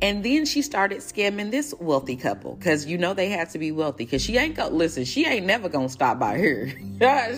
And 0.00 0.24
then 0.24 0.46
she 0.46 0.62
started 0.62 0.98
scamming 0.98 1.50
this 1.50 1.74
wealthy 1.80 2.14
couple 2.14 2.54
because 2.54 2.86
you 2.86 2.98
know 2.98 3.14
they 3.14 3.28
had 3.28 3.50
to 3.50 3.58
be 3.58 3.72
wealthy 3.72 4.04
because 4.04 4.22
she 4.22 4.36
ain't 4.36 4.54
go 4.54 4.68
listen, 4.68 5.04
she 5.04 5.26
ain't 5.26 5.44
never 5.44 5.68
gonna 5.68 5.88
stop 5.88 6.20
by 6.20 6.38
her. 6.38 6.68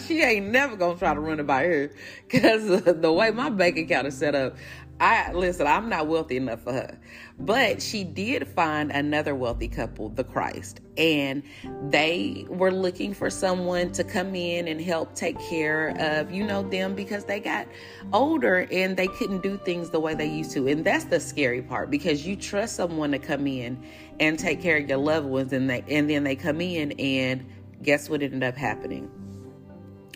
she 0.06 0.22
ain't 0.22 0.48
never 0.48 0.76
gonna 0.76 0.98
try 0.98 1.14
to 1.14 1.20
run 1.20 1.40
it 1.40 1.46
by 1.46 1.64
her 1.64 1.90
because 2.28 2.82
the 3.00 3.12
way 3.12 3.30
my 3.30 3.48
bank 3.48 3.78
account 3.78 4.06
is 4.06 4.18
set 4.18 4.34
up, 4.34 4.56
I 5.00 5.32
listen, 5.32 5.66
I'm 5.66 5.88
not 5.88 6.08
wealthy 6.08 6.36
enough 6.36 6.60
for 6.60 6.74
her. 6.74 6.98
But 7.38 7.80
she 7.80 8.04
did 8.04 8.46
find 8.46 8.92
another 8.92 9.34
wealthy 9.34 9.66
couple, 9.66 10.10
the 10.10 10.24
Christ, 10.24 10.80
and 10.98 11.42
they 11.88 12.44
were 12.50 12.70
looking 12.70 13.14
for 13.14 13.30
someone 13.30 13.92
to 13.92 14.04
come 14.04 14.34
in 14.34 14.68
and 14.68 14.78
help 14.78 15.14
take 15.14 15.40
care 15.40 15.96
of, 15.98 16.30
you 16.30 16.44
know, 16.44 16.62
them 16.68 16.94
because 16.94 17.24
they 17.24 17.40
got 17.40 17.66
older 18.12 18.68
and 18.70 18.94
they 18.94 19.06
couldn't 19.06 19.42
do 19.42 19.56
things 19.56 19.88
the 19.88 19.98
way 19.98 20.14
they 20.14 20.28
used 20.28 20.50
to. 20.52 20.68
And 20.68 20.84
that's 20.84 21.06
the 21.06 21.18
scary 21.18 21.62
part 21.62 21.90
because 21.90 22.26
you 22.26 22.36
trust 22.36 22.76
someone 22.76 23.10
to 23.12 23.18
come 23.18 23.46
in 23.46 23.82
and 24.20 24.38
take 24.38 24.60
care 24.60 24.76
of 24.76 24.86
your 24.86 24.98
loved 24.98 25.26
ones 25.26 25.54
and 25.54 25.70
they 25.70 25.82
and 25.88 26.10
then 26.10 26.24
they 26.24 26.36
come 26.36 26.60
in 26.60 26.92
and 27.00 27.46
guess 27.82 28.10
what 28.10 28.22
ended 28.22 28.42
up 28.42 28.54
happening? 28.54 29.10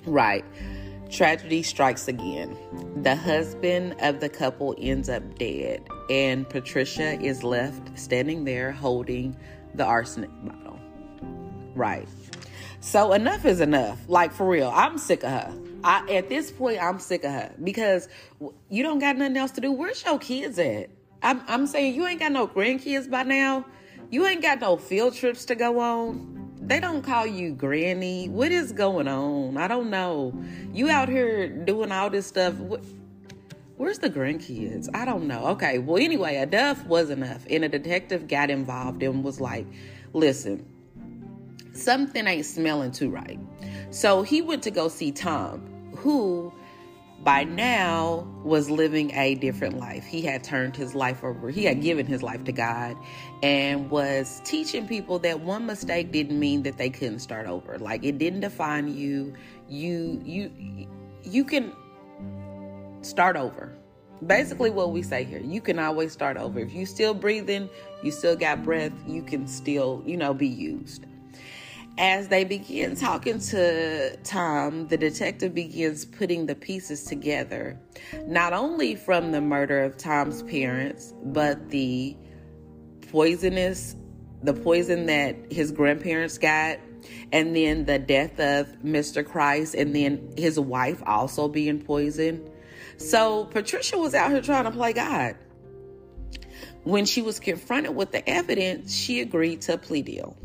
Right 0.04 0.44
Tragedy 1.14 1.62
strikes 1.62 2.08
again. 2.08 2.56
The 3.04 3.14
husband 3.14 3.94
of 4.00 4.18
the 4.18 4.28
couple 4.28 4.74
ends 4.78 5.08
up 5.08 5.38
dead, 5.38 5.88
and 6.10 6.48
Patricia 6.48 7.20
is 7.20 7.44
left 7.44 7.96
standing 7.96 8.42
there 8.42 8.72
holding 8.72 9.36
the 9.76 9.84
arsenic 9.84 10.30
bottle. 10.42 10.80
Right. 11.76 12.08
So 12.80 13.12
enough 13.12 13.44
is 13.44 13.60
enough. 13.60 14.00
Like 14.08 14.32
for 14.32 14.48
real, 14.48 14.72
I'm 14.74 14.98
sick 14.98 15.22
of 15.22 15.30
her. 15.30 15.54
I, 15.84 16.04
at 16.14 16.28
this 16.28 16.50
point, 16.50 16.82
I'm 16.82 16.98
sick 16.98 17.22
of 17.22 17.30
her 17.30 17.54
because 17.62 18.08
you 18.68 18.82
don't 18.82 18.98
got 18.98 19.16
nothing 19.16 19.36
else 19.36 19.52
to 19.52 19.60
do. 19.60 19.70
Where's 19.70 20.04
your 20.04 20.18
kids 20.18 20.58
at? 20.58 20.90
I'm, 21.22 21.42
I'm 21.46 21.68
saying 21.68 21.94
you 21.94 22.08
ain't 22.08 22.18
got 22.18 22.32
no 22.32 22.48
grandkids 22.48 23.08
by 23.08 23.22
now. 23.22 23.64
You 24.10 24.26
ain't 24.26 24.42
got 24.42 24.60
no 24.60 24.76
field 24.76 25.14
trips 25.14 25.44
to 25.44 25.54
go 25.54 25.78
on 25.78 26.43
they 26.66 26.80
don't 26.80 27.02
call 27.02 27.26
you 27.26 27.52
granny. 27.52 28.28
What 28.28 28.50
is 28.50 28.72
going 28.72 29.08
on? 29.08 29.56
I 29.56 29.68
don't 29.68 29.90
know. 29.90 30.32
You 30.72 30.88
out 30.88 31.08
here 31.08 31.48
doing 31.48 31.92
all 31.92 32.10
this 32.10 32.26
stuff. 32.26 32.54
Where's 33.76 33.98
the 33.98 34.08
grandkids? 34.08 34.88
I 34.94 35.04
don't 35.04 35.26
know. 35.26 35.46
Okay, 35.48 35.78
well, 35.78 36.02
anyway, 36.02 36.36
enough 36.36 36.86
was 36.86 37.10
enough. 37.10 37.44
And 37.50 37.64
a 37.64 37.68
detective 37.68 38.28
got 38.28 38.50
involved 38.50 39.02
and 39.02 39.22
was 39.24 39.40
like, 39.40 39.66
listen, 40.12 40.64
something 41.72 42.26
ain't 42.26 42.46
smelling 42.46 42.92
too 42.92 43.10
right. 43.10 43.38
So 43.90 44.22
he 44.22 44.40
went 44.42 44.62
to 44.62 44.70
go 44.70 44.88
see 44.88 45.12
Tom, 45.12 45.92
who 45.96 46.52
by 47.24 47.42
now 47.44 48.28
was 48.44 48.70
living 48.70 49.10
a 49.14 49.34
different 49.36 49.78
life. 49.78 50.04
He 50.04 50.20
had 50.20 50.44
turned 50.44 50.76
his 50.76 50.94
life 50.94 51.24
over. 51.24 51.48
He 51.48 51.64
had 51.64 51.80
given 51.80 52.04
his 52.04 52.22
life 52.22 52.44
to 52.44 52.52
God 52.52 52.96
and 53.42 53.90
was 53.90 54.42
teaching 54.44 54.86
people 54.86 55.18
that 55.20 55.40
one 55.40 55.64
mistake 55.64 56.12
didn't 56.12 56.38
mean 56.38 56.62
that 56.64 56.76
they 56.76 56.90
couldn't 56.90 57.20
start 57.20 57.46
over. 57.46 57.78
Like 57.78 58.04
it 58.04 58.18
didn't 58.18 58.40
define 58.40 58.94
you. 58.94 59.34
You 59.68 60.20
you 60.22 60.86
you 61.22 61.44
can 61.44 61.72
start 63.00 63.36
over. 63.36 63.72
Basically 64.26 64.70
what 64.70 64.92
we 64.92 65.02
say 65.02 65.24
here, 65.24 65.40
you 65.40 65.60
can 65.60 65.78
always 65.78 66.12
start 66.12 66.36
over. 66.36 66.60
If 66.60 66.74
you 66.74 66.84
still 66.86 67.14
breathing, 67.14 67.68
you 68.02 68.10
still 68.10 68.36
got 68.36 68.62
breath, 68.62 68.92
you 69.06 69.22
can 69.22 69.46
still, 69.46 70.02
you 70.06 70.16
know, 70.16 70.34
be 70.34 70.46
used. 70.46 71.06
As 71.96 72.26
they 72.26 72.42
begin 72.42 72.96
talking 72.96 73.38
to 73.38 74.16
Tom, 74.24 74.88
the 74.88 74.96
detective 74.96 75.54
begins 75.54 76.04
putting 76.04 76.46
the 76.46 76.56
pieces 76.56 77.04
together, 77.04 77.78
not 78.26 78.52
only 78.52 78.96
from 78.96 79.30
the 79.30 79.40
murder 79.40 79.84
of 79.84 79.96
Tom's 79.96 80.42
parents, 80.42 81.14
but 81.22 81.70
the 81.70 82.16
poisonous, 83.12 83.94
the 84.42 84.54
poison 84.54 85.06
that 85.06 85.36
his 85.52 85.70
grandparents 85.70 86.36
got, 86.36 86.80
and 87.30 87.54
then 87.54 87.84
the 87.84 88.00
death 88.00 88.40
of 88.40 88.66
Mr. 88.82 89.24
Christ, 89.24 89.76
and 89.76 89.94
then 89.94 90.34
his 90.36 90.58
wife 90.58 91.00
also 91.06 91.46
being 91.46 91.80
poisoned. 91.80 92.50
So 92.96 93.44
Patricia 93.44 93.98
was 93.98 94.14
out 94.14 94.32
here 94.32 94.42
trying 94.42 94.64
to 94.64 94.72
play 94.72 94.94
God. 94.94 95.36
When 96.82 97.04
she 97.04 97.22
was 97.22 97.38
confronted 97.38 97.94
with 97.94 98.10
the 98.10 98.28
evidence, 98.28 98.92
she 98.92 99.20
agreed 99.20 99.60
to 99.62 99.74
a 99.74 99.78
plea 99.78 100.02
deal 100.02 100.36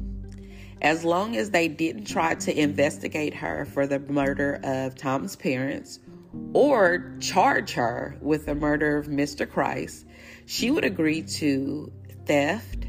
as 0.81 1.03
long 1.03 1.35
as 1.35 1.49
they 1.51 1.67
didn't 1.67 2.05
try 2.05 2.35
to 2.35 2.57
investigate 2.57 3.33
her 3.33 3.65
for 3.65 3.85
the 3.85 3.99
murder 3.99 4.59
of 4.63 4.95
Tom's 4.95 5.35
parents 5.35 5.99
or 6.53 7.15
charge 7.19 7.73
her 7.73 8.15
with 8.21 8.45
the 8.45 8.55
murder 8.55 8.97
of 8.97 9.07
Mr. 9.07 9.49
Christ, 9.49 10.05
she 10.45 10.71
would 10.71 10.85
agree 10.85 11.21
to 11.23 11.91
theft, 12.25 12.85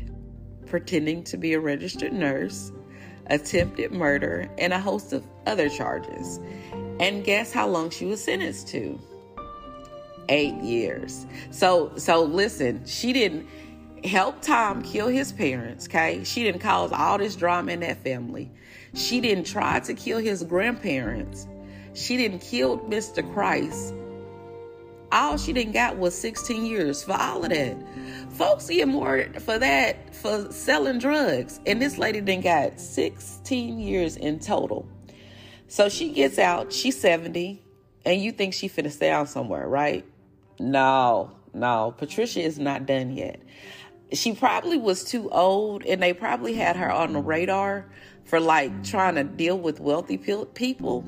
pretending 0.66 1.24
to 1.24 1.37
be 1.37 1.55
a 1.55 1.61
registered 1.61 2.12
nurse, 2.12 2.72
attempted 3.26 3.92
murder, 3.92 4.48
and 4.59 4.72
a 4.72 4.79
host 4.79 5.12
of 5.12 5.26
other 5.46 5.68
charges. 5.68 6.38
And 7.00 7.24
guess 7.24 7.53
how 7.53 7.66
long 7.66 7.90
she 7.90 8.05
was 8.05 8.22
sentenced 8.22 8.68
to? 8.68 9.00
Eight 10.29 10.55
years. 10.57 11.26
So 11.50 11.92
so 11.96 12.22
listen, 12.22 12.85
she 12.87 13.12
didn't 13.12 13.48
help 14.04 14.40
Tom 14.42 14.82
kill 14.82 15.08
his 15.08 15.32
parents, 15.32 15.86
okay? 15.86 16.24
She 16.24 16.42
didn't 16.42 16.60
cause 16.60 16.92
all 16.92 17.18
this 17.18 17.36
drama 17.36 17.72
in 17.72 17.80
that 17.80 18.02
family. 18.02 18.50
She 18.94 19.20
didn't 19.20 19.44
try 19.44 19.80
to 19.80 19.94
kill 19.94 20.18
his 20.18 20.42
grandparents. 20.42 21.46
She 21.94 22.16
didn't 22.16 22.40
kill 22.40 22.78
Mr. 22.80 23.28
Christ. 23.32 23.94
All 25.12 25.36
she 25.36 25.52
didn't 25.52 25.72
got 25.72 25.96
was 25.96 26.16
16 26.16 26.64
years 26.64 27.02
for 27.02 27.12
all 27.12 27.44
of 27.44 27.50
that. 27.50 27.76
Folks 28.30 28.68
get 28.68 28.86
more 28.86 29.26
for 29.40 29.58
that 29.58 30.14
for 30.14 30.52
selling 30.52 30.98
drugs. 30.98 31.60
And 31.66 31.82
this 31.82 31.98
lady 31.98 32.20
didn't 32.20 32.44
got 32.44 32.78
16 32.78 33.80
years 33.80 34.16
in 34.16 34.38
total. 34.38 34.88
So 35.66 35.88
she 35.88 36.12
gets 36.12 36.38
out, 36.38 36.72
she's 36.72 37.00
70, 37.00 37.62
and 38.04 38.20
you 38.20 38.32
think 38.32 38.54
she 38.54 38.68
finna 38.68 38.90
stay 38.90 39.10
out 39.10 39.28
somewhere, 39.28 39.68
right? 39.68 40.04
No, 40.58 41.32
no. 41.52 41.94
Patricia 41.96 42.40
is 42.40 42.58
not 42.58 42.86
done 42.86 43.16
yet 43.16 43.40
she 44.12 44.35
probably 44.35 44.79
was 44.79 45.05
too 45.05 45.31
old 45.31 45.85
and 45.85 46.03
they 46.03 46.12
probably 46.12 46.55
had 46.55 46.77
her 46.77 46.90
on 46.90 47.12
the 47.12 47.20
radar 47.20 47.87
for 48.25 48.40
like 48.40 48.85
trying 48.85 49.14
to 49.16 49.25
deal 49.25 49.59
with 49.59 49.81
wealthy 49.81 50.16
people. 50.18 51.05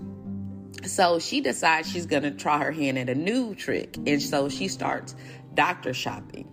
So 0.84 1.18
she 1.18 1.40
decides 1.40 1.90
she's 1.90 2.06
going 2.06 2.24
to 2.24 2.30
try 2.32 2.58
her 2.58 2.72
hand 2.72 2.98
at 2.98 3.08
a 3.08 3.14
new 3.14 3.54
trick. 3.54 3.96
And 4.06 4.20
so 4.20 4.48
she 4.48 4.68
starts 4.68 5.14
doctor 5.54 5.94
shopping. 5.94 6.48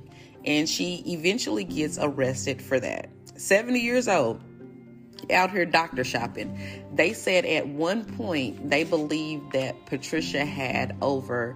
And 0.46 0.70
she 0.70 1.04
eventually 1.08 1.64
gets 1.64 1.98
arrested 2.00 2.62
for 2.62 2.80
that. 2.80 3.10
70 3.36 3.80
years 3.80 4.08
old, 4.08 4.42
out 5.32 5.52
here 5.52 5.66
doctor 5.66 6.04
shopping. 6.04 6.58
They 6.94 7.14
said 7.14 7.46
at 7.46 7.68
one 7.68 8.06
point 8.16 8.70
they 8.70 8.84
believed 8.84 9.54
that 9.54 9.86
Patricia 9.86 10.46
had 10.46 10.96
over 11.02 11.56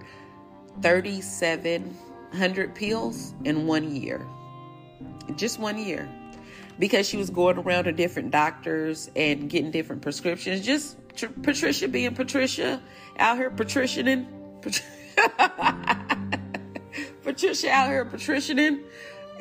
3,700 0.82 2.74
pills 2.74 3.34
in 3.44 3.66
one 3.66 3.94
year. 3.94 4.26
Just 5.36 5.58
one 5.58 5.78
year. 5.78 6.08
Because 6.78 7.08
she 7.08 7.16
was 7.16 7.30
going 7.30 7.58
around 7.58 7.84
to 7.84 7.92
different 7.92 8.30
doctors 8.30 9.10
and 9.14 9.48
getting 9.48 9.70
different 9.70 10.02
prescriptions. 10.02 10.64
Just 10.64 10.96
tr- 11.16 11.26
Patricia 11.42 11.88
being 11.88 12.14
Patricia 12.14 12.82
out 13.18 13.36
here 13.36 13.50
patricianing. 13.50 14.26
Patricia 17.22 17.70
out 17.70 17.88
here 17.88 18.04
patricianing 18.04 18.82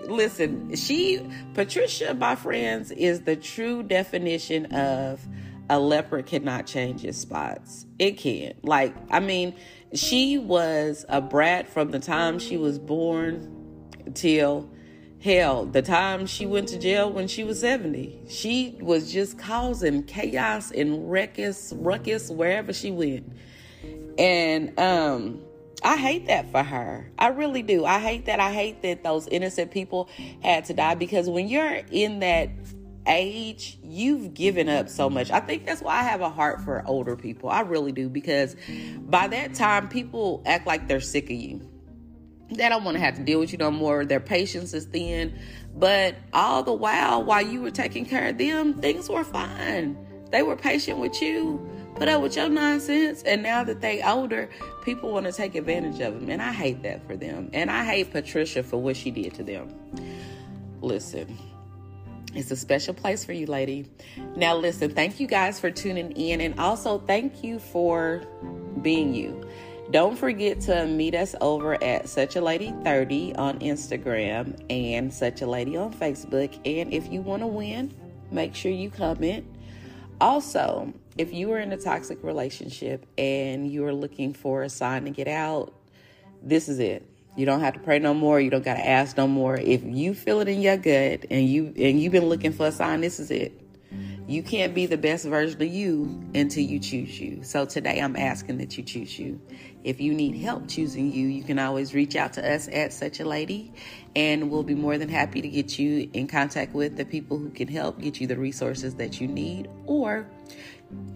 listen, 0.07 0.75
she, 0.75 1.21
Patricia, 1.53 2.13
my 2.13 2.35
friends, 2.35 2.91
is 2.91 3.21
the 3.21 3.35
true 3.35 3.83
definition 3.83 4.67
of 4.67 5.25
a 5.69 5.79
leopard 5.79 6.25
cannot 6.25 6.67
change 6.67 7.05
its 7.05 7.17
spots. 7.17 7.85
It 7.99 8.17
can. 8.17 8.53
Like, 8.63 8.93
I 9.09 9.19
mean, 9.19 9.55
she 9.93 10.37
was 10.37 11.05
a 11.09 11.21
brat 11.21 11.69
from 11.69 11.91
the 11.91 11.99
time 11.99 12.39
she 12.39 12.57
was 12.57 12.79
born 12.79 13.89
till 14.13 14.69
hell, 15.23 15.65
the 15.65 15.81
time 15.81 16.25
she 16.25 16.45
went 16.45 16.67
to 16.67 16.77
jail 16.77 17.11
when 17.11 17.27
she 17.27 17.43
was 17.43 17.61
70. 17.61 18.23
She 18.27 18.77
was 18.81 19.11
just 19.11 19.39
causing 19.39 20.03
chaos 20.03 20.71
and 20.71 21.09
ruckus, 21.09 21.73
ruckus 21.77 22.29
wherever 22.29 22.73
she 22.73 22.91
went. 22.91 23.31
And 24.17 24.77
um 24.79 25.41
I 25.81 25.97
hate 25.97 26.27
that 26.27 26.49
for 26.51 26.63
her. 26.63 27.11
I 27.17 27.27
really 27.27 27.61
do. 27.61 27.83
I 27.83 27.99
hate 27.99 28.25
that. 28.25 28.39
I 28.39 28.53
hate 28.53 28.81
that 28.83 29.03
those 29.03 29.27
innocent 29.27 29.71
people 29.71 30.09
had 30.41 30.65
to 30.65 30.73
die 30.73 30.95
because 30.95 31.29
when 31.29 31.47
you're 31.49 31.81
in 31.91 32.19
that 32.19 32.49
age, 33.05 33.77
you've 33.83 34.33
given 34.33 34.69
up 34.69 34.87
so 34.87 35.09
much. 35.09 35.29
I 35.29 35.41
think 35.41 35.65
that's 35.65 35.81
why 35.81 35.99
I 35.99 36.03
have 36.03 36.21
a 36.21 36.29
heart 36.29 36.61
for 36.61 36.83
older 36.85 37.17
people. 37.17 37.49
I 37.49 37.61
really 37.61 37.91
do 37.91 38.07
because 38.07 38.55
by 39.01 39.27
that 39.27 39.55
time, 39.55 39.89
people 39.89 40.41
act 40.45 40.65
like 40.65 40.87
they're 40.87 41.01
sick 41.01 41.25
of 41.25 41.31
you. 41.31 41.69
They 42.53 42.69
don't 42.69 42.83
want 42.83 42.95
to 42.95 43.03
have 43.03 43.15
to 43.15 43.23
deal 43.23 43.39
with 43.39 43.51
you 43.51 43.57
no 43.57 43.71
more. 43.71 44.05
Their 44.05 44.19
patience 44.19 44.73
is 44.73 44.85
thin. 44.85 45.37
But 45.75 46.15
all 46.33 46.63
the 46.63 46.73
while, 46.73 47.23
while 47.23 47.41
you 47.41 47.61
were 47.61 47.71
taking 47.71 48.05
care 48.05 48.29
of 48.29 48.37
them, 48.37 48.75
things 48.75 49.09
were 49.09 49.23
fine. 49.23 49.97
They 50.31 50.43
were 50.43 50.55
patient 50.55 50.99
with 50.99 51.21
you 51.21 51.69
put 51.95 52.07
up 52.07 52.21
with 52.21 52.35
your 52.35 52.49
nonsense. 52.49 53.23
And 53.23 53.43
now 53.43 53.63
that 53.63 53.81
they 53.81 54.01
older, 54.01 54.49
people 54.83 55.11
want 55.11 55.25
to 55.25 55.31
take 55.31 55.55
advantage 55.55 55.99
of 56.01 56.19
them. 56.19 56.29
And 56.29 56.41
I 56.41 56.51
hate 56.51 56.83
that 56.83 57.05
for 57.07 57.15
them. 57.15 57.49
And 57.53 57.69
I 57.69 57.83
hate 57.85 58.11
Patricia 58.11 58.63
for 58.63 58.77
what 58.77 58.97
she 58.97 59.11
did 59.11 59.33
to 59.35 59.43
them. 59.43 59.73
Listen, 60.81 61.37
it's 62.33 62.51
a 62.51 62.55
special 62.55 62.93
place 62.93 63.23
for 63.23 63.33
you, 63.33 63.45
lady. 63.45 63.89
Now, 64.35 64.55
listen, 64.55 64.93
thank 64.93 65.19
you 65.19 65.27
guys 65.27 65.59
for 65.59 65.71
tuning 65.71 66.11
in. 66.13 66.41
And 66.41 66.59
also, 66.59 66.99
thank 66.99 67.43
you 67.43 67.59
for 67.59 68.23
being 68.81 69.13
you. 69.13 69.47
Don't 69.93 70.17
forget 70.17 70.59
to 70.61 70.87
meet 70.87 71.13
us 71.13 71.35
over 71.39 71.81
at 71.83 72.09
Such 72.09 72.35
a 72.35 72.41
Lady 72.41 72.73
30 72.83 73.35
on 73.35 73.59
Instagram 73.59 74.59
and 74.67 75.13
Such 75.13 75.43
a 75.43 75.45
Lady 75.45 75.77
on 75.77 75.93
Facebook. 75.93 76.51
And 76.65 76.91
if 76.91 77.11
you 77.11 77.21
want 77.21 77.43
to 77.43 77.47
win, 77.47 77.93
make 78.31 78.55
sure 78.55 78.71
you 78.71 78.89
comment. 78.89 79.45
Also, 80.19 80.91
if 81.19 81.31
you 81.31 81.51
are 81.51 81.59
in 81.59 81.71
a 81.73 81.77
toxic 81.77 82.23
relationship 82.23 83.05
and 83.19 83.69
you 83.69 83.85
are 83.85 83.93
looking 83.93 84.33
for 84.33 84.63
a 84.63 84.69
sign 84.69 85.05
to 85.05 85.11
get 85.11 85.27
out, 85.27 85.75
this 86.41 86.67
is 86.67 86.79
it. 86.79 87.07
You 87.35 87.45
don't 87.45 87.59
have 87.59 87.75
to 87.75 87.79
pray 87.79 87.99
no 87.99 88.15
more. 88.15 88.39
You 88.39 88.49
don't 88.49 88.65
got 88.65 88.77
to 88.77 88.87
ask 88.87 89.15
no 89.15 89.27
more. 89.27 89.57
If 89.57 89.83
you 89.83 90.15
feel 90.15 90.39
it 90.39 90.47
in 90.47 90.59
your 90.59 90.77
gut 90.77 91.27
and 91.29 91.47
you 91.47 91.71
and 91.77 92.01
you've 92.01 92.11
been 92.11 92.29
looking 92.29 92.51
for 92.51 92.65
a 92.65 92.71
sign, 92.71 93.01
this 93.01 93.19
is 93.19 93.29
it. 93.29 93.63
You 94.25 94.41
can't 94.41 94.73
be 94.73 94.85
the 94.85 94.97
best 94.97 95.25
version 95.25 95.61
of 95.61 95.67
you 95.67 96.23
until 96.33 96.63
you 96.63 96.79
choose 96.79 97.19
you. 97.19 97.43
So 97.43 97.65
today 97.65 97.99
I'm 97.99 98.15
asking 98.15 98.57
that 98.59 98.77
you 98.77 98.83
choose 98.83 99.19
you. 99.19 99.41
If 99.83 99.99
you 99.99 100.13
need 100.13 100.37
help 100.37 100.67
choosing 100.67 101.11
you, 101.11 101.27
you 101.27 101.43
can 101.43 101.59
always 101.59 101.93
reach 101.93 102.15
out 102.15 102.33
to 102.33 102.53
us 102.53 102.69
at 102.71 102.93
Such 102.93 103.19
a 103.19 103.25
Lady, 103.25 103.73
and 104.15 104.49
we'll 104.49 104.63
be 104.63 104.75
more 104.75 104.97
than 104.97 105.09
happy 105.09 105.41
to 105.41 105.47
get 105.47 105.77
you 105.77 106.09
in 106.13 106.27
contact 106.27 106.73
with 106.73 106.95
the 106.95 107.05
people 107.05 107.37
who 107.37 107.49
can 107.49 107.67
help 107.67 107.99
get 107.99 108.21
you 108.21 108.27
the 108.27 108.37
resources 108.37 108.95
that 108.95 109.19
you 109.19 109.27
need. 109.27 109.69
Or 109.85 110.25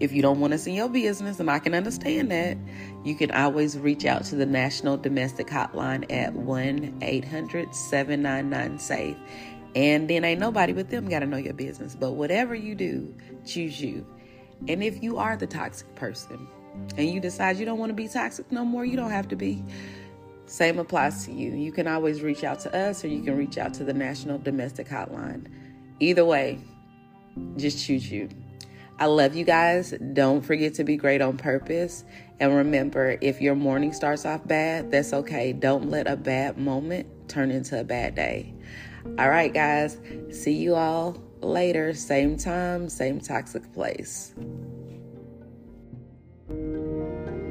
if 0.00 0.12
you 0.12 0.20
don't 0.20 0.40
want 0.40 0.52
us 0.52 0.66
in 0.66 0.74
your 0.74 0.88
business, 0.88 1.40
and 1.40 1.50
I 1.50 1.60
can 1.60 1.74
understand 1.74 2.30
that, 2.30 2.58
you 3.04 3.14
can 3.14 3.30
always 3.30 3.78
reach 3.78 4.04
out 4.04 4.24
to 4.24 4.36
the 4.36 4.46
National 4.46 4.96
Domestic 4.96 5.46
Hotline 5.46 6.04
at 6.12 6.34
1 6.34 6.98
800 7.00 7.74
799 7.74 8.78
SAFE 8.78 9.16
and 9.74 10.08
then 10.08 10.24
ain't 10.24 10.40
nobody 10.40 10.72
but 10.72 10.90
them 10.90 11.08
got 11.08 11.20
to 11.20 11.26
know 11.26 11.36
your 11.36 11.52
business. 11.52 11.94
But 11.94 12.12
whatever 12.12 12.54
you 12.54 12.74
do, 12.74 13.14
choose 13.44 13.80
you. 13.80 14.06
And 14.66 14.82
if 14.82 15.02
you 15.02 15.18
are 15.18 15.36
the 15.36 15.46
toxic 15.46 15.94
person 15.94 16.48
and 16.96 17.08
you 17.08 17.20
decide 17.20 17.56
you 17.58 17.64
don't 17.64 17.78
want 17.78 17.90
to 17.90 17.94
be 17.94 18.08
toxic 18.08 18.50
no 18.50 18.64
more, 18.64 18.84
you 18.84 18.96
don't 18.96 19.10
have 19.10 19.28
to 19.28 19.36
be. 19.36 19.62
Same 20.46 20.78
applies 20.78 21.26
to 21.26 21.32
you. 21.32 21.52
You 21.52 21.72
can 21.72 21.86
always 21.86 22.22
reach 22.22 22.42
out 22.42 22.60
to 22.60 22.74
us 22.76 23.04
or 23.04 23.08
you 23.08 23.22
can 23.22 23.36
reach 23.36 23.58
out 23.58 23.74
to 23.74 23.84
the 23.84 23.92
National 23.92 24.38
Domestic 24.38 24.88
Hotline. 24.88 25.46
Either 26.00 26.24
way, 26.24 26.58
just 27.56 27.84
choose 27.84 28.10
you. 28.10 28.28
I 28.98 29.06
love 29.06 29.36
you 29.36 29.44
guys. 29.44 29.94
Don't 30.12 30.40
forget 30.40 30.74
to 30.74 30.84
be 30.84 30.96
great 30.96 31.20
on 31.20 31.36
purpose. 31.36 32.04
And 32.40 32.54
remember, 32.54 33.16
if 33.20 33.40
your 33.40 33.54
morning 33.54 33.92
starts 33.92 34.24
off 34.24 34.46
bad, 34.46 34.90
that's 34.90 35.12
okay. 35.12 35.52
Don't 35.52 35.90
let 35.90 36.08
a 36.08 36.16
bad 36.16 36.58
moment 36.58 37.06
turn 37.28 37.50
into 37.50 37.78
a 37.78 37.84
bad 37.84 38.14
day. 38.14 38.54
All 39.18 39.28
right, 39.28 39.52
guys. 39.52 39.98
See 40.30 40.54
you 40.54 40.74
all 40.74 41.22
later. 41.40 41.94
Same 41.94 42.36
time, 42.36 42.88
same 42.88 43.20
toxic 43.20 43.72
place 43.72 44.34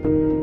thank 0.07 0.19
you 0.21 0.36